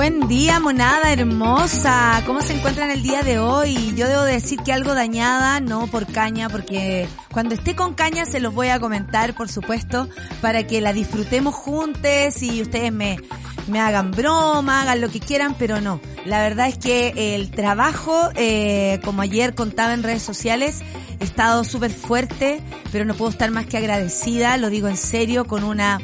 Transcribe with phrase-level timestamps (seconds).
[0.00, 2.22] Buen día, monada hermosa.
[2.24, 3.92] ¿Cómo se encuentran el día de hoy?
[3.94, 8.40] Yo debo decir que algo dañada, no por caña, porque cuando esté con caña se
[8.40, 10.08] los voy a comentar, por supuesto,
[10.40, 13.18] para que la disfrutemos juntos y ustedes me,
[13.68, 16.00] me hagan broma, hagan lo que quieran, pero no.
[16.24, 20.80] La verdad es que el trabajo, eh, como ayer contaba en redes sociales,
[21.20, 25.44] he estado súper fuerte, pero no puedo estar más que agradecida, lo digo en serio,
[25.44, 26.00] con una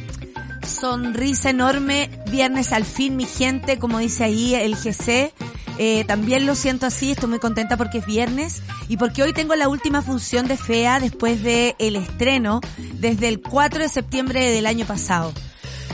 [0.67, 2.11] sonrisa enorme.
[2.31, 5.33] Viernes al fin, mi gente, como dice ahí el GC.
[5.79, 9.55] Eh, también lo siento así, estoy muy contenta porque es viernes y porque hoy tengo
[9.57, 12.63] la última función de FEA después de el estreno
[12.95, 15.35] desde el 4 de septiembre del año pasado.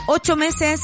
[0.07, 0.81] Ocho meses,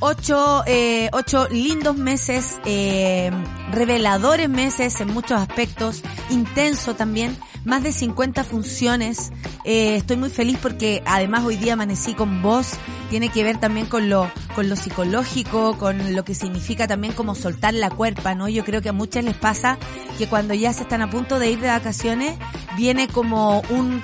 [0.00, 3.30] ocho, eh, ocho lindos meses, eh,
[3.70, 9.30] reveladores meses en muchos aspectos, intenso también, más de 50 funciones.
[9.64, 12.72] Eh, estoy muy feliz porque además hoy día amanecí con voz,
[13.10, 17.34] tiene que ver también con lo, con lo psicológico, con lo que significa también como
[17.34, 18.48] soltar la cuerpa, ¿no?
[18.48, 19.78] Yo creo que a muchas les pasa
[20.16, 22.38] que cuando ya se están a punto de ir de vacaciones,
[22.76, 24.02] viene como un,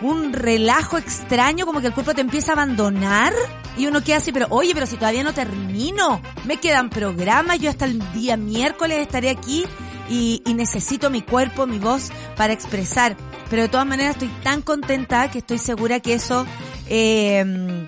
[0.00, 3.32] un relajo extraño, como que el cuerpo te empieza a abandonar
[3.76, 7.70] y uno queda así, pero oye, pero si todavía no termino, me quedan programas, yo
[7.70, 9.64] hasta el día miércoles estaré aquí
[10.08, 13.16] y, y, necesito mi cuerpo, mi voz para expresar.
[13.48, 16.46] Pero de todas maneras estoy tan contenta que estoy segura que eso
[16.88, 17.86] eh,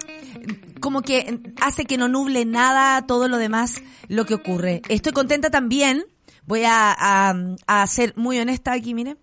[0.80, 4.82] como que hace que no nuble nada todo lo demás lo que ocurre.
[4.88, 6.04] Estoy contenta también,
[6.44, 7.34] voy a, a,
[7.66, 9.18] a ser muy honesta aquí, miren.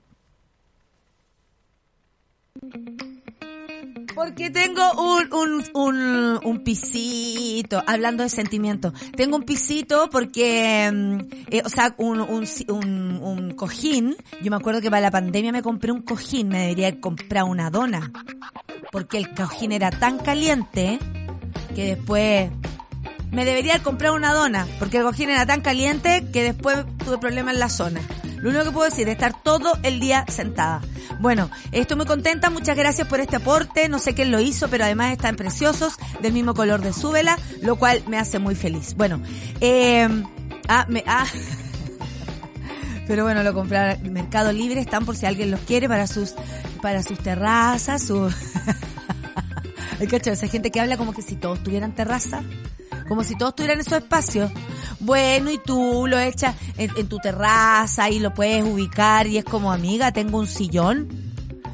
[4.20, 8.92] Porque tengo un, un, un, un, pisito, hablando de sentimiento.
[9.16, 10.92] Tengo un pisito porque,
[11.50, 14.18] eh, o sea, un, un, un, un cojín.
[14.42, 17.70] Yo me acuerdo que para la pandemia me compré un cojín, me debería comprar una
[17.70, 18.12] dona.
[18.92, 21.00] Porque el cojín era tan caliente
[21.74, 22.52] que después
[23.32, 24.68] me debería comprar una dona.
[24.80, 28.02] Porque el cojín era tan caliente que después tuve problemas en la zona.
[28.42, 30.82] Lo único que puedo decir es estar todo el día sentada.
[31.20, 34.86] Bueno, estoy muy contenta, muchas gracias por este aporte, no sé quién lo hizo, pero
[34.86, 38.96] además están preciosos, del mismo color de Súbela, lo cual me hace muy feliz.
[38.96, 39.22] Bueno,
[39.60, 40.08] eh,
[40.68, 41.26] ah, me, ah,
[43.08, 46.36] pero bueno, lo compré en Mercado Libre, están por si alguien los quiere para sus,
[46.82, 48.34] para sus terrazas, su...
[50.00, 52.42] Hay cacho, esa gente que habla como que si todos tuvieran terraza,
[53.10, 54.52] como si todos tuvieran esos espacios.
[55.00, 59.72] Bueno, y tú lo echas en, tu terraza y lo puedes ubicar y es como,
[59.74, 61.10] amiga, tengo un sillón.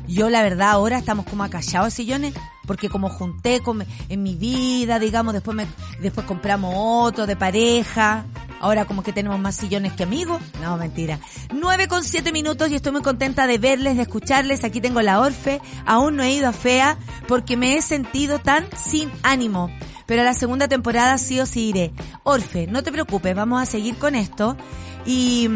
[0.08, 2.34] Yo la verdad ahora estamos como acallados sillones
[2.66, 3.62] porque como junté
[4.10, 5.68] en mi vida, digamos, después me,
[6.00, 8.26] después compramos otro de pareja.
[8.62, 10.42] Ahora como que tenemos más sillones que amigos.
[10.62, 11.20] No, mentira.
[11.54, 14.64] 9 con 7 minutos y estoy muy contenta de verles, de escucharles.
[14.64, 15.60] Aquí tengo la Orfe.
[15.86, 16.98] Aún no he ido a Fea
[17.28, 19.70] porque me he sentido tan sin ánimo
[20.06, 21.92] pero a la segunda temporada sí o sí iré.
[22.24, 24.58] Orfe, no te preocupes, vamos a seguir con esto.
[25.06, 25.50] Y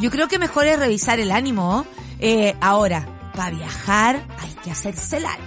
[0.00, 1.86] yo creo que mejor es revisar el ánimo.
[2.18, 5.44] Eh, ahora, para viajar hay que hacerse largo.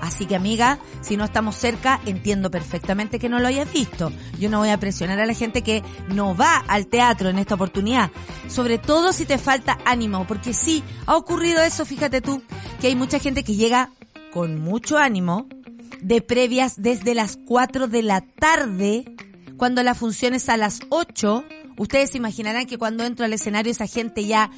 [0.00, 4.10] Así que amiga, si no estamos cerca, entiendo perfectamente que no lo hayas visto.
[4.38, 7.54] Yo no voy a presionar a la gente que no va al teatro en esta
[7.54, 8.10] oportunidad.
[8.48, 12.42] Sobre todo si te falta ánimo, porque sí, ha ocurrido eso, fíjate tú,
[12.80, 13.90] que hay mucha gente que llega
[14.32, 15.46] con mucho ánimo,
[16.00, 19.04] de previas desde las 4 de la tarde,
[19.56, 21.44] cuando la función es a las 8.
[21.76, 24.50] Ustedes imaginarán que cuando entro al escenario esa gente ya,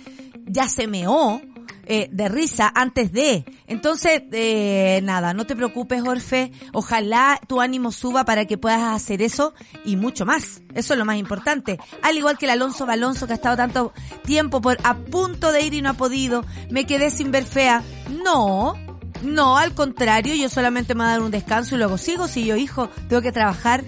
[0.47, 1.41] ya se meó
[1.85, 3.45] eh, de risa antes de.
[3.67, 6.53] Entonces, eh, nada, no te preocupes, Orfe.
[6.73, 9.53] Ojalá tu ánimo suba para que puedas hacer eso
[9.85, 10.63] y mucho más.
[10.75, 11.81] Eso es lo más importante.
[12.03, 13.93] Al igual que el Alonso Balonso que ha estado tanto
[14.25, 16.45] tiempo por a punto de ir y no ha podido.
[16.71, 17.83] Me quedé sin ver fea.
[18.25, 18.77] No,
[19.23, 22.29] no, al contrario, yo solamente me voy a dar un descanso y luego sigo.
[22.29, 23.85] Si yo, hijo, tengo que trabajar.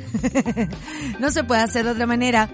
[1.18, 2.48] no se puede hacer de otra manera.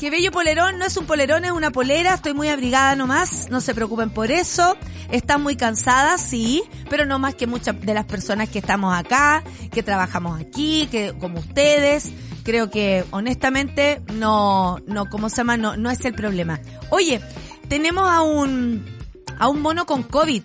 [0.00, 2.14] Qué bello polerón, no es un polerón, es una polera.
[2.14, 4.76] Estoy muy abrigada nomás, no se preocupen por eso.
[5.10, 9.44] Están muy cansadas, sí, pero no más que muchas de las personas que estamos acá,
[9.70, 12.10] que trabajamos aquí, que como ustedes.
[12.42, 15.56] Creo que honestamente no, no, ¿cómo se llama?
[15.56, 16.60] No, no es el problema.
[16.90, 17.20] Oye,
[17.68, 18.84] tenemos a un,
[19.38, 20.42] a un mono con COVID.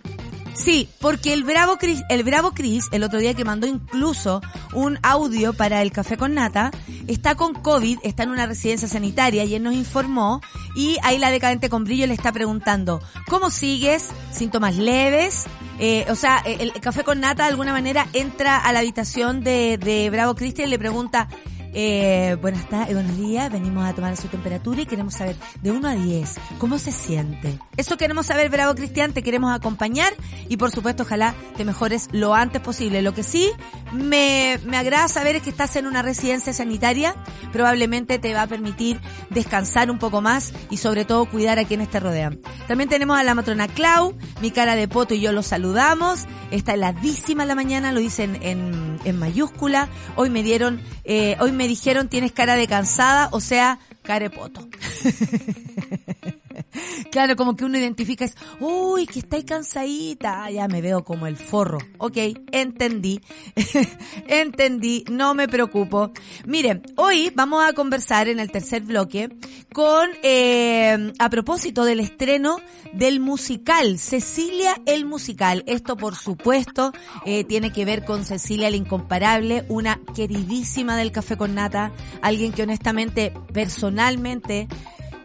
[0.54, 4.42] Sí, porque el Bravo Chris, el Bravo Chris, el otro día que mandó incluso
[4.74, 6.72] un audio para el café con nata,
[7.08, 10.42] está con COVID, está en una residencia sanitaria y él nos informó
[10.76, 14.10] y ahí la decadente con brillo le está preguntando, ¿cómo sigues?
[14.32, 15.46] ¿Síntomas leves?
[15.80, 19.78] Eh, o sea, el, café con nata de alguna manera entra a la habitación de,
[19.78, 21.30] de Bravo Cristian y le pregunta,
[21.74, 23.52] Eh, buenas tardes, buenos días.
[23.52, 27.60] Venimos a tomar su temperatura y queremos saber de 1 a 10 cómo se siente.
[27.78, 29.14] Eso queremos saber, Bravo Cristian.
[29.14, 30.14] Te queremos acompañar
[30.48, 33.02] y por supuesto, ojalá te mejores lo antes posible.
[33.02, 33.52] Lo que sí
[33.94, 37.16] me, me agrada saber es que estás en una residencia sanitaria.
[37.52, 39.00] Probablemente te va a permitir
[39.30, 42.40] descansar un poco más y sobre todo cuidar a quienes te rodean.
[42.68, 46.26] También tenemos a la matrona Clau, mi cara de poto y yo lo saludamos.
[46.52, 49.88] Está heladísima la mañana, lo dicen en, en mayúscula.
[50.16, 54.68] Hoy me dieron, eh, hoy me dijeron tienes cara de cansada, o sea, carepoto.
[57.12, 61.28] claro, como que uno identifica es, uy, que estáis cansadita, ah, ya me veo como
[61.28, 61.80] el forro.
[61.98, 62.18] Ok,
[62.52, 63.22] entendí,
[64.28, 66.12] entendí, no me preocupo.
[66.46, 69.30] Miren, hoy vamos a conversar en el tercer bloque
[69.74, 72.60] con, eh, a propósito del estreno
[72.94, 75.64] del musical, Cecilia el musical.
[75.68, 76.92] Esto por supuesto
[77.26, 81.92] eh, tiene que ver con Cecilia la incomparable, una queridísima del café con nata,
[82.22, 84.68] alguien que honestamente, personalmente,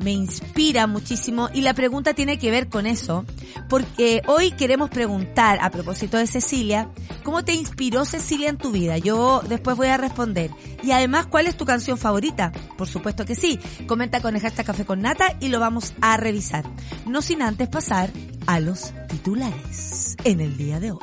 [0.01, 3.25] me inspira muchísimo y la pregunta tiene que ver con eso,
[3.69, 6.89] porque hoy queremos preguntar a propósito de Cecilia,
[7.23, 8.99] ¿cómo te inspiró Cecilia en tu vida?
[8.99, 10.51] Yo después voy a responder.
[10.83, 12.53] Y además, ¿cuál es tu canción favorita?
[12.77, 13.59] Por supuesto que sí.
[13.87, 16.65] Comenta con el Café con Nata y lo vamos a revisar.
[17.07, 18.11] No sin antes pasar
[18.47, 20.99] a los titulares en el día de hoy.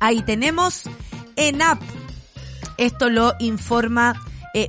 [0.00, 0.82] Ahí tenemos
[1.36, 1.80] ENAP.
[2.76, 4.20] Esto lo informa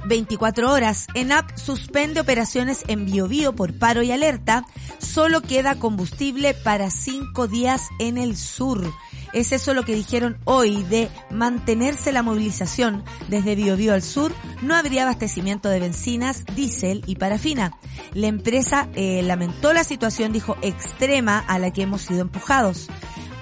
[0.05, 1.07] 24 eh, horas.
[1.13, 4.65] ENAP suspende operaciones en Biobío por paro y alerta.
[4.99, 8.81] Solo queda combustible para cinco días en el sur.
[9.33, 14.33] Es eso lo que dijeron hoy de mantenerse la movilización desde Biobío al sur.
[14.61, 17.77] No habría abastecimiento de bencinas, diésel y parafina.
[18.13, 22.87] La empresa eh, lamentó la situación, dijo, extrema a la que hemos sido empujados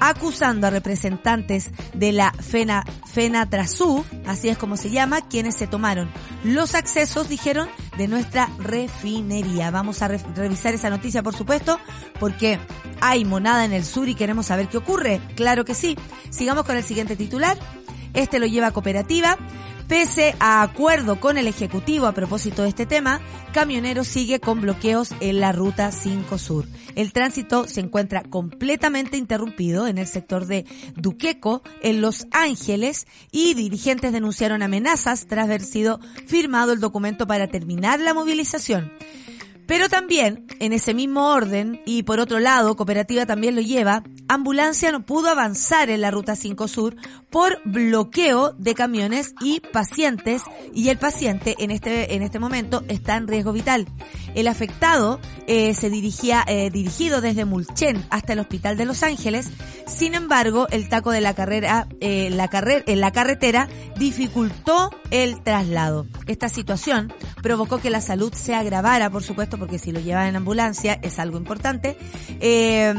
[0.10, 2.84] acusando a representantes de la FENA,
[3.14, 6.10] FENATRASU, así es como se llama, quienes se tomaron
[6.44, 9.72] los accesos, dijeron, de nuestra refinería.
[9.72, 11.80] Vamos a revisar esa noticia, por supuesto,
[12.20, 12.60] porque
[13.00, 15.22] hay monada en el sur y queremos saber qué ocurre.
[15.36, 15.98] Claro que sí.
[16.30, 17.58] Sigamos con el siguiente titular.
[18.14, 19.38] Este lo lleva cooperativa.
[19.94, 23.22] Pese a acuerdo con el Ejecutivo a propósito de este tema,
[23.54, 26.66] Camionero sigue con bloqueos en la Ruta 5 Sur.
[26.96, 33.54] El tránsito se encuentra completamente interrumpido en el sector de Duqueco, en Los Ángeles, y
[33.54, 38.92] dirigentes denunciaron amenazas tras haber sido firmado el documento para terminar la movilización.
[39.68, 44.92] Pero también, en ese mismo orden, y por otro lado, Cooperativa también lo lleva, Ambulancia
[44.92, 46.96] no pudo avanzar en la Ruta 5 Sur
[47.34, 53.18] por bloqueo de camiones y pacientes, y el paciente en este, en este momento está
[53.18, 53.88] en riesgo vital.
[54.36, 59.50] El afectado eh, se dirigía, eh, dirigido desde Mulchen hasta el Hospital de Los Ángeles,
[59.88, 65.42] sin embargo, el taco de la carrera, eh, la carrera, en la carretera dificultó el
[65.42, 66.06] traslado.
[66.28, 70.36] Esta situación provocó que la salud se agravara, por supuesto, porque si lo llevan en
[70.36, 71.98] ambulancia es algo importante,
[72.40, 72.94] eh,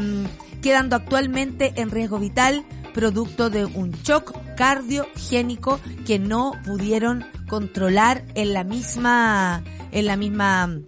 [0.61, 8.53] quedando actualmente en riesgo vital producto de un shock cardiogénico que no pudieron controlar en
[8.53, 10.79] la misma, en la misma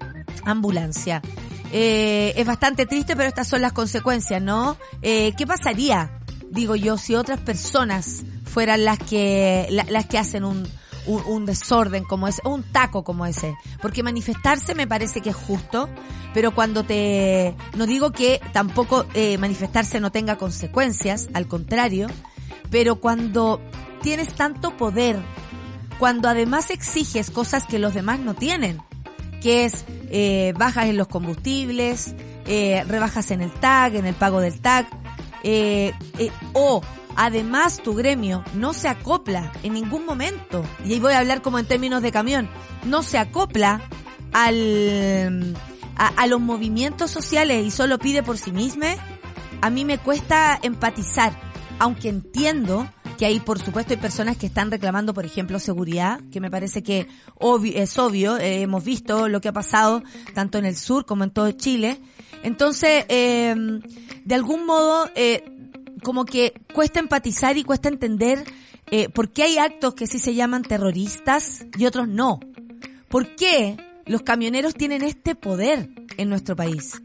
[0.45, 1.21] ambulancia.
[1.73, 4.77] Eh, es bastante triste, pero estas son las consecuencias, ¿no?
[5.01, 10.65] Eh, ¿Qué pasaría, digo yo, si otras personas fueran las que, las que hacen un,
[11.07, 13.55] un, desorden como ese, un taco como ese.
[13.81, 15.89] Porque manifestarse me parece que es justo,
[16.33, 22.07] pero cuando te, no digo que tampoco eh, manifestarse no tenga consecuencias, al contrario,
[22.69, 23.61] pero cuando
[24.01, 25.19] tienes tanto poder,
[25.99, 28.81] cuando además exiges cosas que los demás no tienen,
[29.41, 32.13] que es eh, bajas en los combustibles,
[32.45, 34.87] eh, rebajas en el tag, en el pago del tag,
[36.53, 36.81] o
[37.19, 41.57] Además, tu gremio no se acopla en ningún momento, y ahí voy a hablar como
[41.57, 42.47] en términos de camión,
[42.85, 43.81] no se acopla
[44.33, 45.57] al,
[45.95, 48.85] a, los movimientos sociales y solo pide por sí mismo,
[49.61, 51.35] a mí me cuesta empatizar,
[51.79, 56.39] aunque entiendo que ahí por supuesto hay personas que están reclamando, por ejemplo, seguridad, que
[56.39, 57.07] me parece que
[57.73, 60.03] es obvio, eh, hemos visto lo que ha pasado
[60.35, 61.99] tanto en el sur como en todo Chile.
[62.43, 63.55] Entonces, eh,
[64.23, 65.56] de algún modo, eh,
[66.03, 68.43] como que cuesta empatizar y cuesta entender
[68.89, 72.39] eh, por qué hay actos que sí se llaman terroristas y otros no.
[73.09, 77.01] ¿Por qué los camioneros tienen este poder en nuestro país?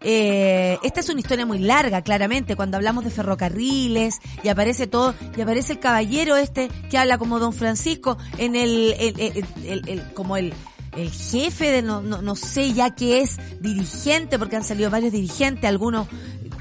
[0.00, 5.14] Eh, esta es una historia muy larga, claramente, cuando hablamos de ferrocarriles y aparece todo,
[5.36, 10.12] y aparece el caballero este que habla como don Francisco en el, el, el, el
[10.14, 10.54] como el,
[10.96, 15.12] el jefe de no, no, no sé ya que es dirigente, porque han salido varios
[15.12, 16.06] dirigentes, algunos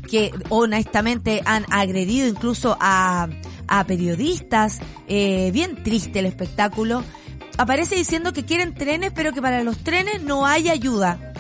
[0.08, 3.28] que honestamente han agredido incluso a,
[3.68, 7.04] a periodistas, eh, bien triste el espectáculo.
[7.58, 11.34] Aparece diciendo que quieren trenes, pero que para los trenes no hay ayuda.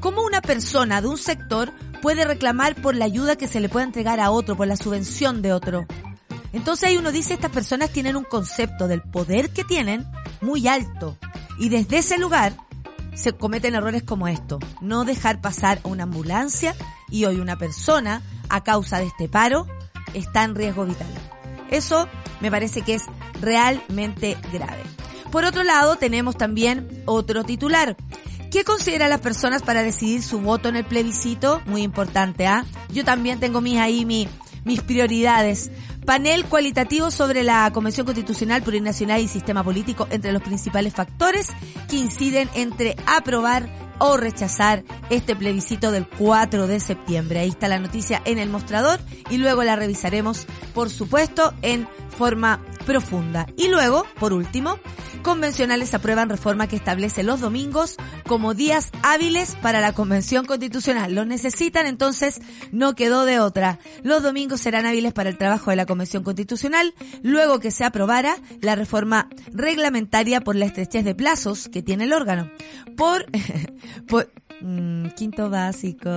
[0.00, 3.86] ¿Cómo una persona de un sector puede reclamar por la ayuda que se le puede
[3.86, 5.86] entregar a otro, por la subvención de otro?
[6.52, 10.06] Entonces ahí uno dice, estas personas tienen un concepto del poder que tienen
[10.40, 11.18] muy alto.
[11.58, 12.54] Y desde ese lugar
[13.16, 14.60] se cometen errores como esto.
[14.80, 16.74] No dejar pasar a una ambulancia
[17.10, 19.66] y hoy una persona, a causa de este paro,
[20.14, 21.08] está en riesgo vital.
[21.70, 22.08] Eso
[22.40, 23.04] me parece que es
[23.40, 24.82] realmente grave.
[25.32, 27.96] Por otro lado, tenemos también otro titular.
[28.50, 31.60] ¿Qué consideran las personas para decidir su voto en el plebiscito?
[31.66, 32.64] Muy importante, ¿ah?
[32.92, 34.28] Yo también tengo mis ahí mi,
[34.64, 35.70] mis prioridades.
[36.06, 41.48] Panel cualitativo sobre la Convención Constitucional Plurinacional y Sistema Político entre los principales factores
[41.90, 47.40] que inciden entre aprobar o rechazar este plebiscito del 4 de septiembre.
[47.40, 49.00] Ahí está la noticia en el mostrador
[49.30, 53.46] y luego la revisaremos, por supuesto, en forma profunda.
[53.56, 54.78] Y luego, por último,
[55.22, 61.14] convencionales aprueban reforma que establece los domingos como días hábiles para la Convención Constitucional.
[61.14, 62.40] Los necesitan, entonces
[62.72, 63.78] no quedó de otra.
[64.02, 68.36] Los domingos serán hábiles para el trabajo de la Convención Constitucional, luego que se aprobara
[68.60, 72.50] la reforma reglamentaria por la estrechez de plazos que tiene el órgano.
[72.96, 73.26] Por,
[74.06, 74.28] por
[74.62, 76.08] Mm, quinto básico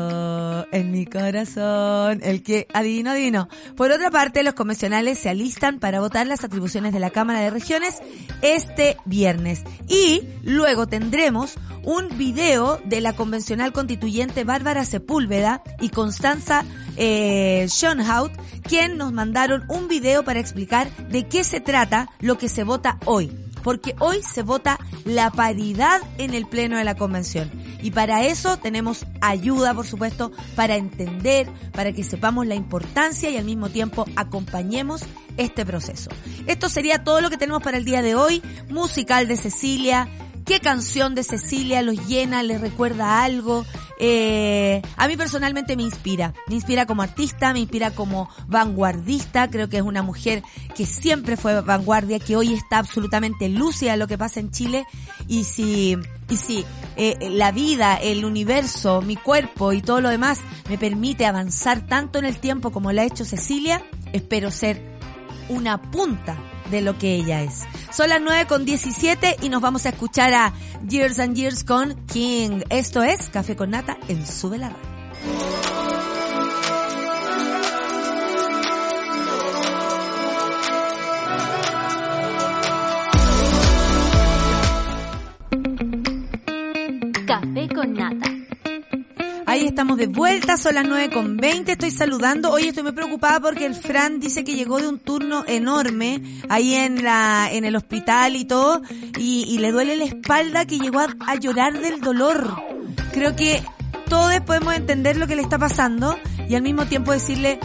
[0.72, 3.50] en mi corazón, el que adivino, adivino.
[3.76, 7.50] Por otra parte, los convencionales se alistan para votar las atribuciones de la Cámara de
[7.50, 7.96] Regiones
[8.42, 9.64] este viernes.
[9.90, 16.64] Y luego tendremos un video de la convencional constituyente Bárbara Sepúlveda y Constanza
[16.96, 18.32] eh, Schoenhout,
[18.64, 23.00] quien nos mandaron un video para explicar de qué se trata lo que se vota
[23.06, 23.30] hoy
[23.64, 27.52] porque hoy se vota la paridad en el Pleno de la Convención.
[27.82, 33.38] Y para eso tenemos ayuda, por supuesto, para entender, para que sepamos la importancia y
[33.38, 35.04] al mismo tiempo acompañemos
[35.38, 36.10] este proceso.
[36.48, 38.42] Esto sería todo lo que tenemos para el día de hoy.
[38.70, 40.10] Musical de Cecilia,
[40.50, 43.68] ¿Qué canción de Cecilia los llena, les recuerda algo?
[44.00, 46.34] Eh, a mí personalmente me inspira.
[46.48, 49.48] Me inspira como artista, me inspira como vanguardista.
[49.52, 50.42] Creo que es una mujer
[50.76, 54.88] que siempre fue vanguardia, que hoy está absolutamente lúcida lo que pasa en Chile.
[55.28, 55.96] Y si,
[56.32, 56.66] y si
[56.96, 62.18] eh, la vida, el universo, mi cuerpo y todo lo demás me permite avanzar tanto
[62.18, 64.98] en el tiempo como lo ha hecho Cecilia, espero ser
[65.48, 67.64] una punta de lo que ella es.
[67.92, 70.54] Son las 9 con 17 y nos vamos a escuchar a
[70.88, 72.62] Years and Years con King.
[72.70, 74.72] Esto es Café con Nata en Sube la
[87.26, 88.29] Café con Nata
[89.50, 92.52] Ahí estamos de vuelta, son las 9 con 20, estoy saludando.
[92.52, 96.76] Hoy estoy muy preocupada porque el Fran dice que llegó de un turno enorme ahí
[96.76, 98.84] en la, en el hospital y todo,
[99.18, 102.62] y, le duele la espalda que llegó a, llorar del dolor.
[103.12, 103.64] Creo que
[104.08, 106.16] todos podemos entender lo que le está pasando
[106.48, 107.60] y al mismo tiempo decirle,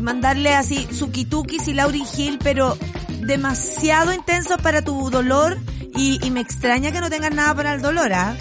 [0.00, 2.78] mandarle así sukitukis y Lauri Gil, pero
[3.20, 5.58] demasiado intenso para tu dolor
[5.94, 8.34] y, y me extraña que no tengas nada para el dolor, ¿ah?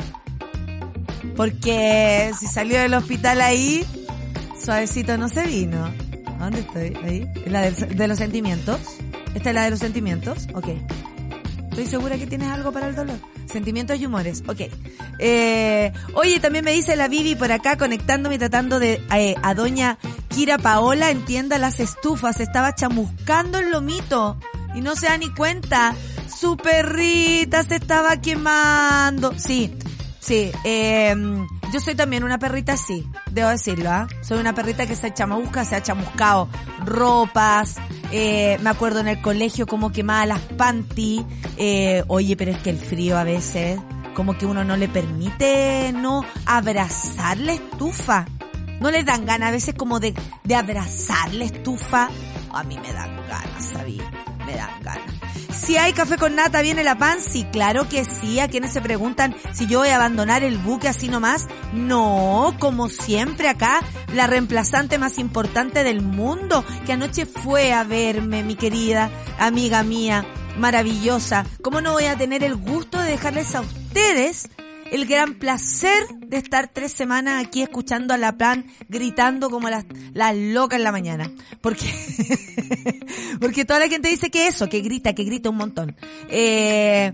[1.37, 3.85] Porque si salió del hospital ahí,
[4.59, 5.93] suavecito no se vino.
[6.39, 6.97] ¿Dónde estoy?
[7.03, 7.31] Ahí.
[7.45, 8.79] ¿La de, los sentimientos?
[9.35, 10.47] ¿Esta es la de los sentimientos?
[10.55, 10.69] Ok.
[11.69, 13.17] Estoy segura que tienes algo para el dolor.
[13.45, 14.43] Sentimientos y humores.
[14.47, 14.61] Ok.
[15.19, 19.53] Eh, oye, también me dice la Vivi por acá conectándome y tratando de eh, a
[19.53, 22.39] doña Kira Paola entienda las estufas.
[22.39, 24.39] Estaba chamuscando el lomito
[24.73, 25.93] y no se da ni cuenta.
[26.35, 29.33] Su perrita se estaba quemando.
[29.37, 29.71] Sí,
[30.27, 31.15] Sí, eh,
[31.71, 34.09] yo soy también una perrita así, debo decirlo, ¿ah?
[34.19, 36.49] Soy una perrita que se chamusca, se ha chamuscado
[36.85, 37.77] ropas,
[38.11, 42.71] eh, me acuerdo en el colegio como quemaba las panty, eh, oye, pero es que
[42.71, 43.79] el frío a veces,
[44.15, 48.25] como que uno no le permite no abrazar la estufa.
[48.81, 52.09] No le dan ganas a veces como de, de abrazar la estufa.
[52.51, 54.01] A mí me dan ganas, ¿sabí?
[54.45, 55.16] Me dan ganas.
[55.59, 57.17] Si hay café con nata, ¿viene la pan?
[57.19, 58.39] Sí, claro que sí.
[58.39, 61.47] A quienes se preguntan si yo voy a abandonar el buque así nomás.
[61.73, 63.81] No, como siempre acá,
[64.13, 69.09] la reemplazante más importante del mundo, que anoche fue a verme, mi querida
[69.39, 70.25] amiga mía,
[70.57, 71.45] maravillosa.
[71.61, 74.49] ¿Cómo no voy a tener el gusto de dejarles a ustedes
[74.91, 79.85] el gran placer de estar tres semanas aquí escuchando a la plan gritando como las,
[80.13, 81.31] las locas en la mañana.
[81.61, 81.85] Porque,
[83.39, 85.95] porque toda la gente dice que eso, que grita, que grita un montón.
[86.29, 87.13] Eh,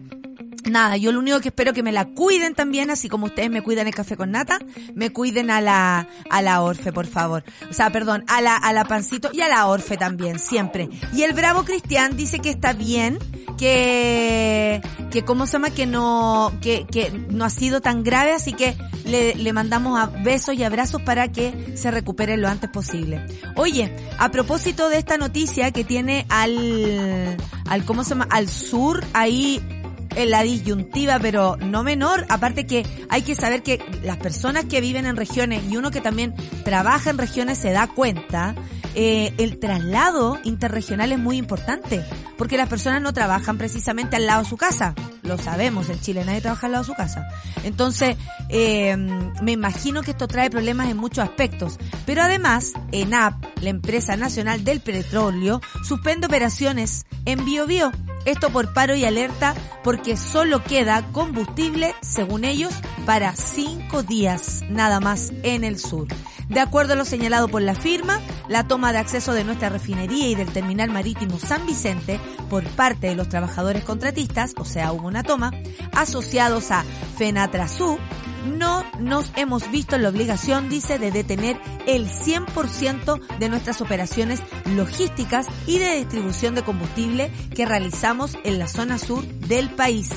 [0.69, 3.61] nada, yo lo único que espero que me la cuiden también, así como ustedes me
[3.61, 4.59] cuidan el café con nata,
[4.93, 7.43] me cuiden a la, a la Orfe, por favor.
[7.69, 10.89] O sea, perdón, a la, a la Pancito y a la Orfe también, siempre.
[11.13, 13.19] Y el Bravo Cristian dice que está bien,
[13.57, 17.49] que, que cómo se llama, que no, que, que no ha
[17.81, 22.37] tan grave, así que le, le mandamos a besos y abrazos para que se recupere
[22.37, 23.25] lo antes posible.
[23.55, 28.27] Oye, a propósito de esta noticia que tiene al, al, ¿cómo se llama?
[28.29, 29.61] Al sur, ahí
[30.15, 32.25] en la disyuntiva, pero no menor.
[32.29, 36.01] Aparte que hay que saber que las personas que viven en regiones y uno que
[36.01, 38.55] también trabaja en regiones se da cuenta,
[38.95, 42.03] eh, el traslado interregional es muy importante,
[42.37, 44.93] porque las personas no trabajan precisamente al lado de su casa.
[45.23, 47.27] Lo sabemos, en Chile nadie trabaja al lado de su casa.
[47.63, 48.17] Entonces,
[48.49, 48.95] eh,
[49.41, 51.77] me imagino que esto trae problemas en muchos aspectos.
[52.05, 57.91] Pero además, ENAP, la empresa nacional del petróleo, suspende operaciones en BioBio.
[58.25, 62.73] Esto por paro y alerta porque solo queda combustible, según ellos,
[63.05, 66.07] para cinco días nada más en el sur.
[66.49, 70.27] De acuerdo a lo señalado por la firma, la toma de acceso de nuestra refinería
[70.27, 72.19] y del terminal marítimo San Vicente
[72.49, 75.51] por parte de los trabajadores contratistas, o sea, hubo una toma,
[75.93, 76.83] asociados a
[77.17, 77.97] Fenatrasú,
[78.45, 81.57] no nos hemos visto en la obligación, dice, de detener
[81.87, 84.41] el 100% de nuestras operaciones
[84.75, 90.09] logísticas y de distribución de combustible que realizamos en la zona sur del país.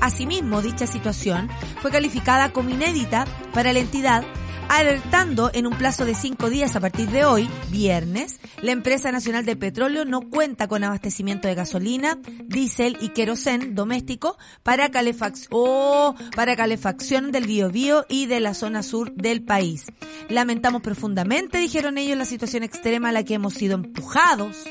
[0.00, 1.48] Asimismo, dicha situación
[1.80, 4.24] fue calificada como inédita para la entidad
[4.68, 9.44] alertando en un plazo de cinco días a partir de hoy, viernes, la empresa nacional
[9.44, 16.14] de petróleo no cuenta con abastecimiento de gasolina, diésel y querosén doméstico para calefacción, oh,
[16.34, 19.86] para calefacción del biobío y de la zona sur del país.
[20.28, 24.66] Lamentamos profundamente, dijeron ellos, la situación extrema a la que hemos sido empujados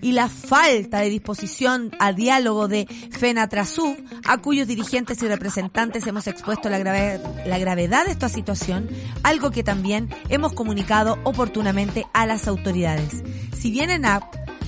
[0.00, 6.26] y la falta de disposición al diálogo de FENATRASU, a cuyos dirigentes y representantes hemos
[6.26, 8.88] expuesto la, la gravedad de esta situación,
[9.22, 13.22] algo que también hemos comunicado oportunamente a las autoridades.
[13.56, 14.22] Si bien ENAP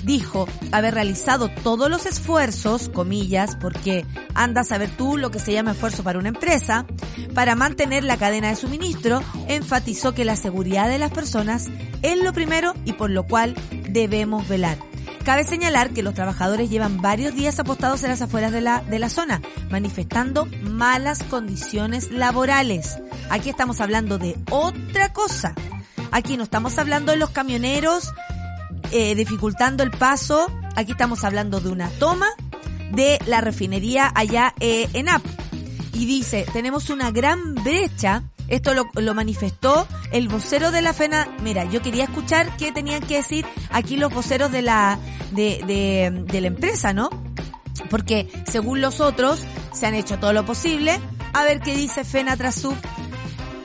[0.05, 5.53] dijo haber realizado todos los esfuerzos, comillas, porque anda a saber tú lo que se
[5.53, 6.87] llama esfuerzo para una empresa,
[7.35, 11.69] para mantener la cadena de suministro, enfatizó que la seguridad de las personas
[12.03, 13.55] es lo primero y por lo cual
[13.89, 14.90] debemos velar.
[15.25, 18.99] Cabe señalar que los trabajadores llevan varios días apostados en las afueras de la, de
[18.99, 22.99] la zona, manifestando malas condiciones laborales.
[23.29, 25.55] Aquí estamos hablando de otra cosa.
[26.11, 28.13] Aquí no estamos hablando de los camioneros
[28.93, 30.47] eh, dificultando el paso.
[30.75, 32.27] Aquí estamos hablando de una toma
[32.93, 35.23] de la refinería allá eh, en AP.
[35.93, 41.29] Y dice, tenemos una gran brecha esto lo, lo, manifestó el vocero de la FENA.
[41.43, 44.99] Mira, yo quería escuchar qué tenían que decir aquí los voceros de la,
[45.31, 47.11] de, de, de la empresa, ¿no?
[47.89, 49.41] Porque según los otros,
[49.73, 51.01] se han hecho todo lo posible.
[51.33, 52.75] A ver qué dice FENA Trasub.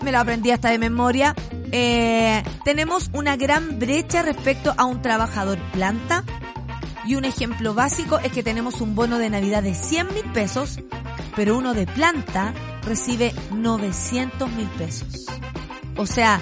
[0.01, 1.35] Me lo aprendí hasta de memoria.
[1.71, 6.23] Eh, tenemos una gran brecha respecto a un trabajador planta.
[7.05, 10.79] Y un ejemplo básico es que tenemos un bono de Navidad de 100 mil pesos,
[11.35, 12.53] pero uno de planta
[12.85, 15.25] recibe 900 mil pesos.
[15.97, 16.41] O sea,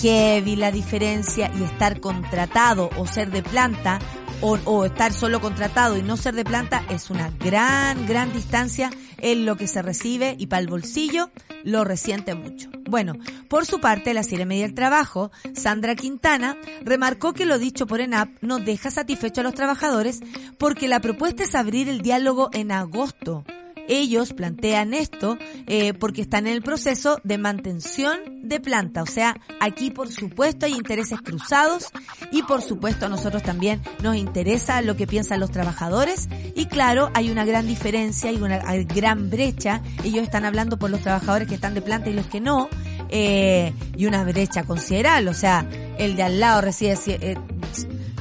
[0.00, 3.98] heavy la diferencia y estar contratado o ser de planta
[4.42, 9.44] o, estar solo contratado y no ser de planta es una gran, gran distancia en
[9.44, 11.30] lo que se recibe y para el bolsillo
[11.62, 12.70] lo resiente mucho.
[12.88, 13.14] Bueno,
[13.48, 18.00] por su parte, la Sire Media del Trabajo, Sandra Quintana, remarcó que lo dicho por
[18.00, 20.20] ENAP no deja satisfecho a los trabajadores
[20.56, 23.44] porque la propuesta es abrir el diálogo en agosto
[23.90, 29.02] ellos plantean esto eh, porque están en el proceso de mantención de planta.
[29.02, 31.88] O sea, aquí por supuesto hay intereses cruzados
[32.30, 37.10] y por supuesto a nosotros también nos interesa lo que piensan los trabajadores y claro,
[37.14, 39.82] hay una gran diferencia y una gran brecha.
[40.04, 42.68] Ellos están hablando por los trabajadores que están de planta y los que no.
[43.08, 45.30] Eh, y una brecha considerable.
[45.30, 45.66] O sea,
[45.98, 47.36] el de al lado recibe eh,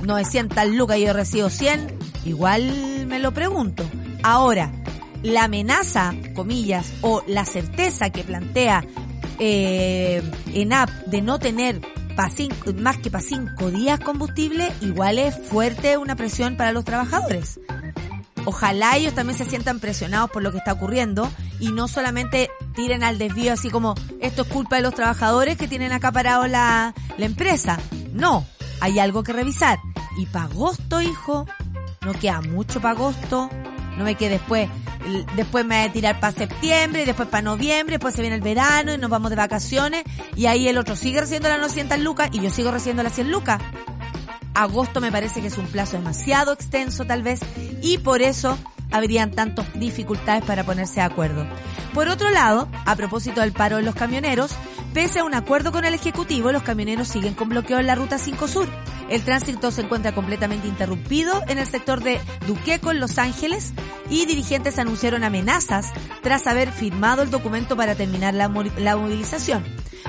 [0.04, 2.00] 900 lucas y yo recibo 100.
[2.26, 3.84] Igual me lo pregunto.
[4.24, 4.72] Ahora,
[5.24, 8.84] la amenaza, comillas, o la certeza que plantea
[9.40, 10.22] eh,
[10.54, 11.82] ENAP de no tener
[12.76, 17.62] más que para cinco días combustible, igual es fuerte una presión para los trabajadores.
[18.44, 21.30] Ojalá ellos también se sientan presionados por lo que está ocurriendo
[21.60, 25.68] y no solamente tiren al desvío así como esto es culpa de los trabajadores que
[25.68, 27.80] tienen acaparado la, la empresa.
[28.12, 28.46] No,
[28.82, 29.80] hay algo que revisar.
[30.18, 31.46] Y para agosto, hijo,
[32.02, 33.50] no queda mucho para agosto
[34.00, 34.70] No ve que después,
[35.36, 38.42] después me voy a tirar para septiembre, y después para noviembre, después se viene el
[38.42, 40.06] verano y nos vamos de vacaciones
[40.38, 43.30] y ahí el otro sigue recibiendo las 900 lucas y yo sigo recibiendo las 100
[43.30, 43.62] lucas.
[44.54, 47.42] Agosto me parece que es un plazo demasiado extenso tal vez
[47.82, 48.58] y por eso
[48.90, 51.46] habrían tantas dificultades para ponerse de acuerdo.
[51.94, 54.52] Por otro lado, a propósito del paro de los camioneros,
[54.94, 58.18] pese a un acuerdo con el Ejecutivo, los camioneros siguen con bloqueo en la Ruta
[58.18, 58.70] 5 Sur.
[59.10, 63.74] El tránsito se encuentra completamente interrumpido en el sector de Duqueco, en Los Ángeles,
[64.10, 65.92] y dirigentes anunciaron amenazas
[66.22, 69.64] tras haber firmado el documento para terminar la, la movilización.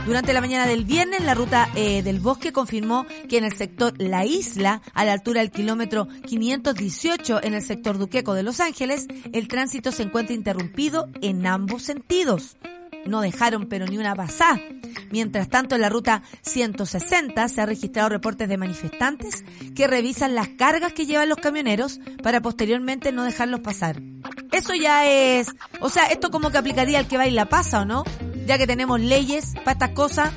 [0.06, 3.94] Durante la mañana del viernes, la ruta eh, del bosque confirmó que en el sector
[3.98, 9.06] La Isla, a la altura del kilómetro 518 en el sector Duqueco de Los Ángeles,
[9.32, 12.56] el tránsito se encuentra interrumpido en ambos sentidos.
[13.06, 14.60] No dejaron pero ni una pasada.
[15.10, 20.48] Mientras tanto, en la ruta 160 se han registrado reportes de manifestantes que revisan las
[20.48, 24.00] cargas que llevan los camioneros para posteriormente no dejarlos pasar.
[24.52, 25.48] Eso ya es,
[25.80, 28.04] o sea, esto como que aplicaría al que va y la pasa, ¿o no?
[28.46, 30.32] Ya que tenemos leyes para estas cosas.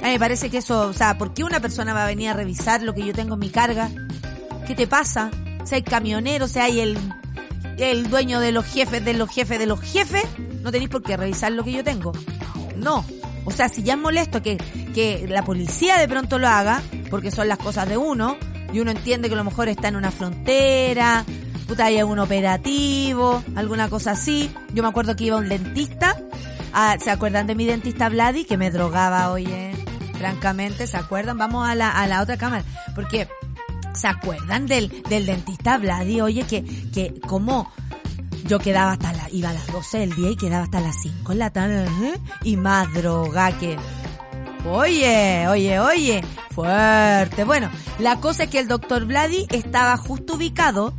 [0.00, 2.28] A mí me parece que eso, o sea, ¿por qué una persona va a venir
[2.28, 3.90] a revisar lo que yo tengo en mi carga?
[4.66, 5.30] ¿Qué te pasa?
[5.60, 6.96] O sea, hay camioneros, o sea, hay el,
[7.78, 10.24] el dueño de los jefes de los jefes de los jefes,
[10.62, 12.12] no tenéis por qué revisar lo que yo tengo.
[12.76, 13.04] No.
[13.44, 14.58] O sea, si ya es molesto que,
[14.94, 18.36] que la policía de pronto lo haga, porque son las cosas de uno,
[18.72, 21.24] y uno entiende que a lo mejor está en una frontera,
[21.66, 24.50] puta, hay algún operativo, alguna cosa así.
[24.74, 26.16] Yo me acuerdo que iba un dentista,
[27.02, 28.44] ¿se acuerdan de mi dentista Vladi?
[28.44, 29.72] Que me drogaba, oye,
[30.18, 31.38] francamente, ¿se acuerdan?
[31.38, 32.64] Vamos a la, a la otra cámara,
[32.94, 33.28] porque
[33.98, 36.20] ¿se acuerdan del, del dentista Vladi?
[36.20, 37.70] Oye, que, que como
[38.46, 41.32] yo quedaba hasta la, iba a las 12 del día y quedaba hasta las 5
[41.32, 42.18] en la tarde, ¿eh?
[42.44, 43.76] y más droga que,
[44.66, 47.44] Oye, oye, oye, fuerte.
[47.44, 50.94] Bueno, la cosa es que el doctor Vladi estaba justo ubicado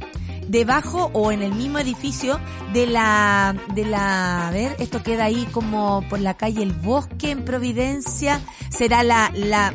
[0.47, 2.39] debajo o en el mismo edificio
[2.73, 7.31] de la, de la, a ver, esto queda ahí como por la calle El Bosque
[7.31, 9.73] en Providencia, será la, la,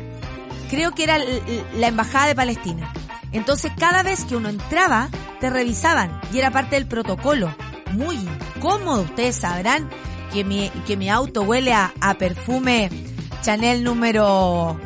[0.69, 1.17] creo que era
[1.77, 2.91] la embajada de Palestina.
[3.37, 7.53] Entonces cada vez que uno entraba, te revisaban y era parte del protocolo.
[7.91, 9.89] Muy incómodo, ustedes sabrán
[10.31, 12.89] que mi, que mi auto huele a, a perfume
[13.41, 14.79] Chanel número,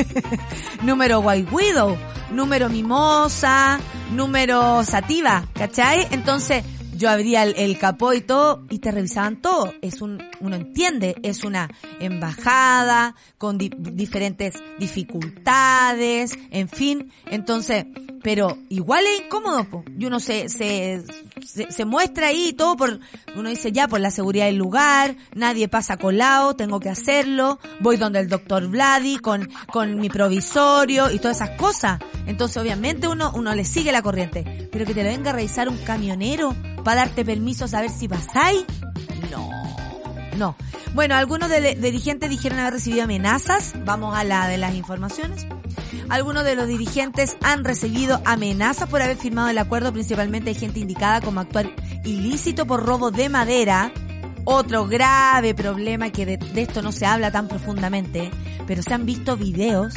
[0.82, 1.96] número White Widow,
[2.30, 3.78] número Mimosa,
[4.12, 6.08] número Sativa, ¿cachai?
[6.10, 6.64] Entonces
[7.02, 9.74] yo abría el, el capó y todo y te revisaban todo.
[9.82, 17.12] Es un, uno entiende, es una embajada con di- diferentes dificultades, en fin.
[17.26, 17.86] Entonces,
[18.22, 19.84] pero igual es incómodo, po.
[19.98, 21.02] y uno se, se,
[21.44, 23.00] se, muestra ahí todo por,
[23.34, 27.96] uno dice ya por la seguridad del lugar, nadie pasa colado, tengo que hacerlo, voy
[27.96, 31.98] donde el doctor Vladi con, con mi provisorio y todas esas cosas.
[32.26, 35.68] Entonces obviamente uno, uno le sigue la corriente, pero que te lo venga a revisar
[35.68, 38.64] un camionero para darte permiso a saber si pasáis,
[39.30, 39.50] no,
[40.36, 40.56] no.
[40.94, 45.46] Bueno, algunos de- de dirigentes dijeron haber recibido amenazas, vamos a la de las informaciones.
[46.10, 50.80] Algunos de los dirigentes han recibido amenazas por haber firmado el acuerdo, principalmente hay gente
[50.80, 51.70] indicada como actuar
[52.04, 53.90] ilícito por robo de madera.
[54.44, 58.30] Otro grave problema que de, de esto no se habla tan profundamente,
[58.66, 59.94] pero se han visto videos,